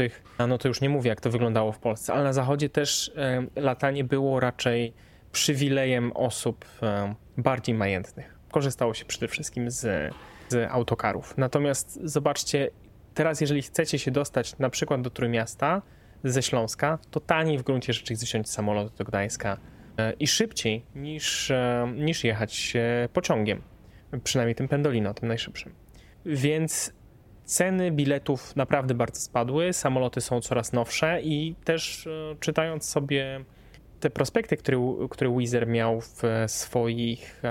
no 0.47 0.57
to 0.57 0.67
już 0.67 0.81
nie 0.81 0.89
mówię, 0.89 1.09
jak 1.09 1.21
to 1.21 1.29
wyglądało 1.29 1.71
w 1.71 1.79
Polsce, 1.79 2.13
ale 2.13 2.23
na 2.23 2.33
zachodzie 2.33 2.69
też 2.69 3.11
latanie 3.55 4.03
było 4.03 4.39
raczej 4.39 4.93
przywilejem 5.31 6.11
osób 6.11 6.65
bardziej 7.37 7.75
majętnych. 7.75 8.35
Korzystało 8.51 8.93
się 8.93 9.05
przede 9.05 9.27
wszystkim 9.27 9.71
z, 9.71 10.13
z 10.49 10.71
autokarów. 10.71 11.33
Natomiast 11.37 11.99
zobaczcie, 12.03 12.69
teraz 13.13 13.41
jeżeli 13.41 13.61
chcecie 13.61 13.99
się 13.99 14.11
dostać 14.11 14.57
na 14.57 14.69
przykład 14.69 15.01
do 15.01 15.09
Trójmiasta 15.09 15.81
ze 16.23 16.43
Śląska, 16.43 16.99
to 17.11 17.19
taniej 17.19 17.57
w 17.57 17.63
gruncie 17.63 17.93
rzeczy 17.93 18.13
jest 18.13 18.53
samolot 18.53 18.93
do 18.93 19.03
Gdańska 19.03 19.57
e, 19.97 20.13
i 20.13 20.27
szybciej 20.27 20.85
niż, 20.95 21.51
e, 21.51 21.93
niż 21.95 22.23
jechać 22.23 22.73
pociągiem. 23.13 23.61
Przynajmniej 24.23 24.55
tym 24.55 24.67
Pendolino, 24.67 25.13
tym 25.13 25.27
najszybszym. 25.27 25.73
Więc 26.25 26.93
ceny 27.45 27.91
biletów 27.91 28.55
naprawdę 28.55 28.93
bardzo 28.93 29.19
spadły, 29.21 29.73
samoloty 29.73 30.21
są 30.21 30.41
coraz 30.41 30.73
nowsze 30.73 31.21
i 31.21 31.55
też 31.63 32.07
e, 32.07 32.35
czytając 32.39 32.89
sobie 32.89 33.45
te 33.99 34.09
prospekty, 34.09 34.57
które, 34.57 34.77
które 35.09 35.37
Wizer 35.37 35.67
miał 35.67 36.01
w, 36.01 36.21
swoich, 36.47 37.41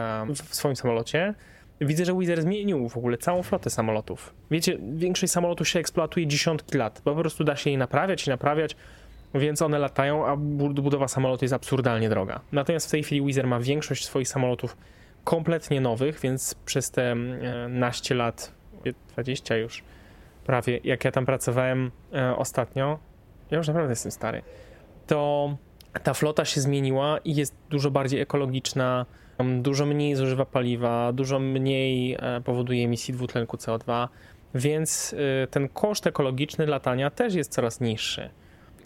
w 0.48 0.54
swoim 0.54 0.76
samolocie, 0.76 1.34
widzę, 1.80 2.04
że 2.04 2.18
Wizer 2.18 2.42
zmienił 2.42 2.88
w 2.88 2.96
ogóle 2.96 3.18
całą 3.18 3.42
flotę 3.42 3.70
samolotów. 3.70 4.34
Wiecie, 4.50 4.78
większość 4.96 5.32
samolotów 5.32 5.68
się 5.68 5.78
eksploatuje 5.78 6.26
dziesiątki 6.26 6.78
lat, 6.78 7.00
po 7.04 7.14
prostu 7.14 7.44
da 7.44 7.56
się 7.56 7.70
je 7.70 7.78
naprawiać 7.78 8.26
i 8.26 8.30
naprawiać, 8.30 8.76
więc 9.34 9.62
one 9.62 9.78
latają, 9.78 10.26
a 10.26 10.36
budowa 10.36 11.08
samolotu 11.08 11.44
jest 11.44 11.54
absurdalnie 11.54 12.08
droga. 12.08 12.40
Natomiast 12.52 12.88
w 12.88 12.90
tej 12.90 13.02
chwili 13.02 13.26
Wizer 13.26 13.46
ma 13.46 13.60
większość 13.60 14.04
swoich 14.04 14.28
samolotów 14.28 14.76
kompletnie 15.24 15.80
nowych, 15.80 16.20
więc 16.20 16.54
przez 16.54 16.90
te 16.90 17.12
e, 17.12 17.16
naście 17.68 18.14
lat, 18.14 18.52
20 18.92 19.56
już 19.56 19.82
prawie, 20.46 20.80
jak 20.84 21.04
ja 21.04 21.12
tam 21.12 21.26
pracowałem 21.26 21.90
e, 22.14 22.36
ostatnio, 22.36 22.98
ja 23.50 23.58
już 23.58 23.66
naprawdę 23.66 23.92
jestem 23.92 24.12
stary, 24.12 24.42
to 25.06 25.56
ta 26.02 26.14
flota 26.14 26.44
się 26.44 26.60
zmieniła 26.60 27.18
i 27.24 27.34
jest 27.34 27.54
dużo 27.70 27.90
bardziej 27.90 28.20
ekologiczna, 28.20 29.06
dużo 29.62 29.86
mniej 29.86 30.14
zużywa 30.14 30.44
paliwa, 30.44 31.12
dużo 31.12 31.38
mniej 31.38 32.16
e, 32.20 32.40
powoduje 32.44 32.84
emisji 32.84 33.14
dwutlenku 33.14 33.56
CO2, 33.56 34.08
więc 34.54 35.14
e, 35.42 35.46
ten 35.46 35.68
koszt 35.68 36.06
ekologiczny 36.06 36.66
latania 36.66 37.10
też 37.10 37.34
jest 37.34 37.52
coraz 37.52 37.80
niższy. 37.80 38.30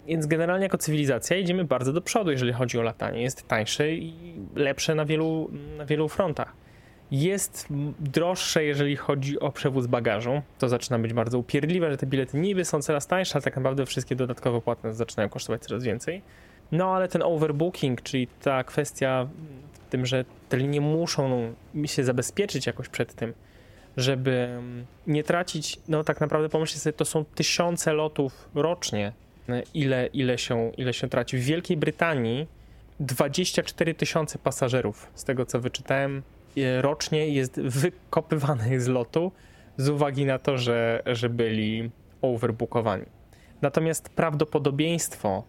Więc 0.07 0.25
generalnie 0.25 0.63
jako 0.63 0.77
cywilizacja 0.77 1.37
idziemy 1.37 1.65
bardzo 1.65 1.93
do 1.93 2.01
przodu, 2.01 2.31
jeżeli 2.31 2.53
chodzi 2.53 2.79
o 2.79 2.81
latanie. 2.81 3.21
Jest 3.21 3.47
tańsze 3.47 3.91
i 3.91 4.13
lepsze 4.55 4.95
na 4.95 5.05
wielu, 5.05 5.49
na 5.77 5.85
wielu 5.85 6.09
frontach. 6.09 6.53
Jest 7.11 7.67
droższe, 7.99 8.63
jeżeli 8.63 8.95
chodzi 8.95 9.39
o 9.39 9.51
przewóz 9.51 9.87
bagażu. 9.87 10.41
To 10.59 10.69
zaczyna 10.69 10.99
być 10.99 11.13
bardzo 11.13 11.39
upierdliwe, 11.39 11.91
że 11.91 11.97
te 11.97 12.05
bilety 12.05 12.37
niby 12.37 12.65
są 12.65 12.81
coraz 12.81 13.07
tańsze, 13.07 13.35
ale 13.35 13.41
tak 13.41 13.55
naprawdę 13.55 13.85
wszystkie 13.85 14.15
dodatkowe 14.15 14.61
płatne 14.61 14.93
zaczynają 14.93 15.29
kosztować 15.29 15.61
coraz 15.61 15.83
więcej. 15.83 16.21
No 16.71 16.95
ale 16.95 17.07
ten 17.07 17.21
overbooking, 17.21 18.01
czyli 18.01 18.27
ta 18.27 18.63
kwestia 18.63 19.27
w 19.73 19.91
tym, 19.91 20.05
że 20.05 20.25
te 20.49 20.57
linie 20.57 20.81
muszą 20.81 21.53
się 21.85 22.03
zabezpieczyć 22.03 22.67
jakoś 22.67 22.89
przed 22.89 23.13
tym, 23.13 23.33
żeby 23.97 24.31
mm, 24.31 24.85
nie 25.07 25.23
tracić, 25.23 25.79
no 25.87 26.03
tak 26.03 26.21
naprawdę 26.21 26.49
pomyślcie 26.49 26.79
sobie, 26.79 26.93
to 26.93 27.05
są 27.05 27.25
tysiące 27.25 27.93
lotów 27.93 28.49
rocznie, 28.55 29.13
ile, 29.73 30.07
ile, 30.07 30.37
się, 30.37 30.71
ile 30.77 30.93
się 30.93 31.07
traci. 31.07 31.37
W 31.37 31.43
Wielkiej 31.43 31.77
Brytanii 31.77 32.47
24 32.99 33.93
tysiące 33.93 34.39
pasażerów, 34.39 35.07
z 35.15 35.23
tego 35.23 35.45
co 35.45 35.59
wyczytałem, 35.59 36.23
rocznie 36.81 37.29
jest 37.29 37.61
wykopywanych 37.61 38.81
z 38.81 38.87
lotu 38.87 39.31
z 39.77 39.89
uwagi 39.89 40.25
na 40.25 40.39
to, 40.39 40.57
że, 40.57 41.03
że 41.05 41.29
byli 41.29 41.91
overbookowani. 42.21 43.05
Natomiast 43.61 44.09
prawdopodobieństwo, 44.09 45.43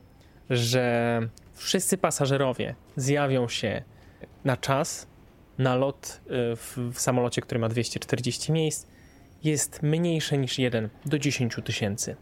że 0.50 1.20
wszyscy 1.54 1.98
pasażerowie 1.98 2.74
zjawią 2.96 3.48
się 3.48 3.82
na 4.44 4.56
czas 4.56 5.06
na 5.58 5.76
lot 5.76 6.20
y, 6.26 6.56
w, 6.56 6.78
w 6.92 7.00
samolocie, 7.00 7.42
który 7.42 7.60
ma 7.60 7.68
240 7.68 8.52
miejsc, 8.52 8.86
jest 9.44 9.82
mniejsze 9.82 10.38
niż 10.38 10.58
1 10.58 10.88
do 11.06 11.18
10 11.18 11.56
tysięcy. 11.64 12.16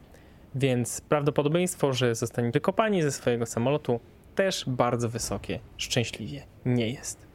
Więc 0.54 1.00
prawdopodobieństwo, 1.00 1.92
że 1.92 2.14
zostanie 2.14 2.50
wykopani 2.50 3.02
ze 3.02 3.12
swojego 3.12 3.46
samolotu, 3.46 4.00
też 4.34 4.64
bardzo 4.66 5.08
wysokie, 5.08 5.60
szczęśliwie 5.76 6.42
nie 6.64 6.90
jest. 6.90 7.27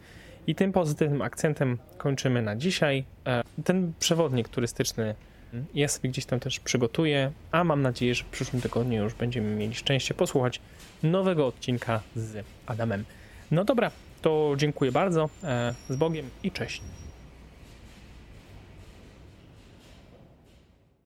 I 0.48 0.56
tym 0.56 0.72
pozytywnym 0.72 1.22
akcentem 1.22 1.78
kończymy 1.98 2.42
na 2.42 2.56
dzisiaj. 2.56 3.04
E, 3.26 3.44
ten 3.64 3.94
przewodnik 4.00 4.50
turystyczny 4.50 5.16
ja 5.74 5.88
sobie 5.88 6.10
gdzieś 6.10 6.26
tam 6.26 6.40
też 6.40 6.60
przygotuję, 6.60 7.32
a 7.52 7.64
mam 7.64 7.82
nadzieję, 7.82 8.16
że 8.16 8.24
w 8.24 8.28
przyszłym 8.28 8.62
tygodniu 8.62 9.04
już 9.04 9.14
będziemy 9.14 9.56
mieli 9.56 9.76
szczęście 9.76 10.14
posłuchać 10.14 10.60
nowego 11.04 11.48
odcinka 11.48 12.02
z 12.16 12.46
Adamem. 12.66 13.06
No 13.52 13.66
dobra, 13.66 13.92
to 14.22 14.54
dziękuję 14.58 14.92
bardzo, 14.92 15.30
e, 15.44 15.74
z 15.90 15.96
Bogiem 15.96 16.30
i 16.44 16.52
cześć. 16.52 16.82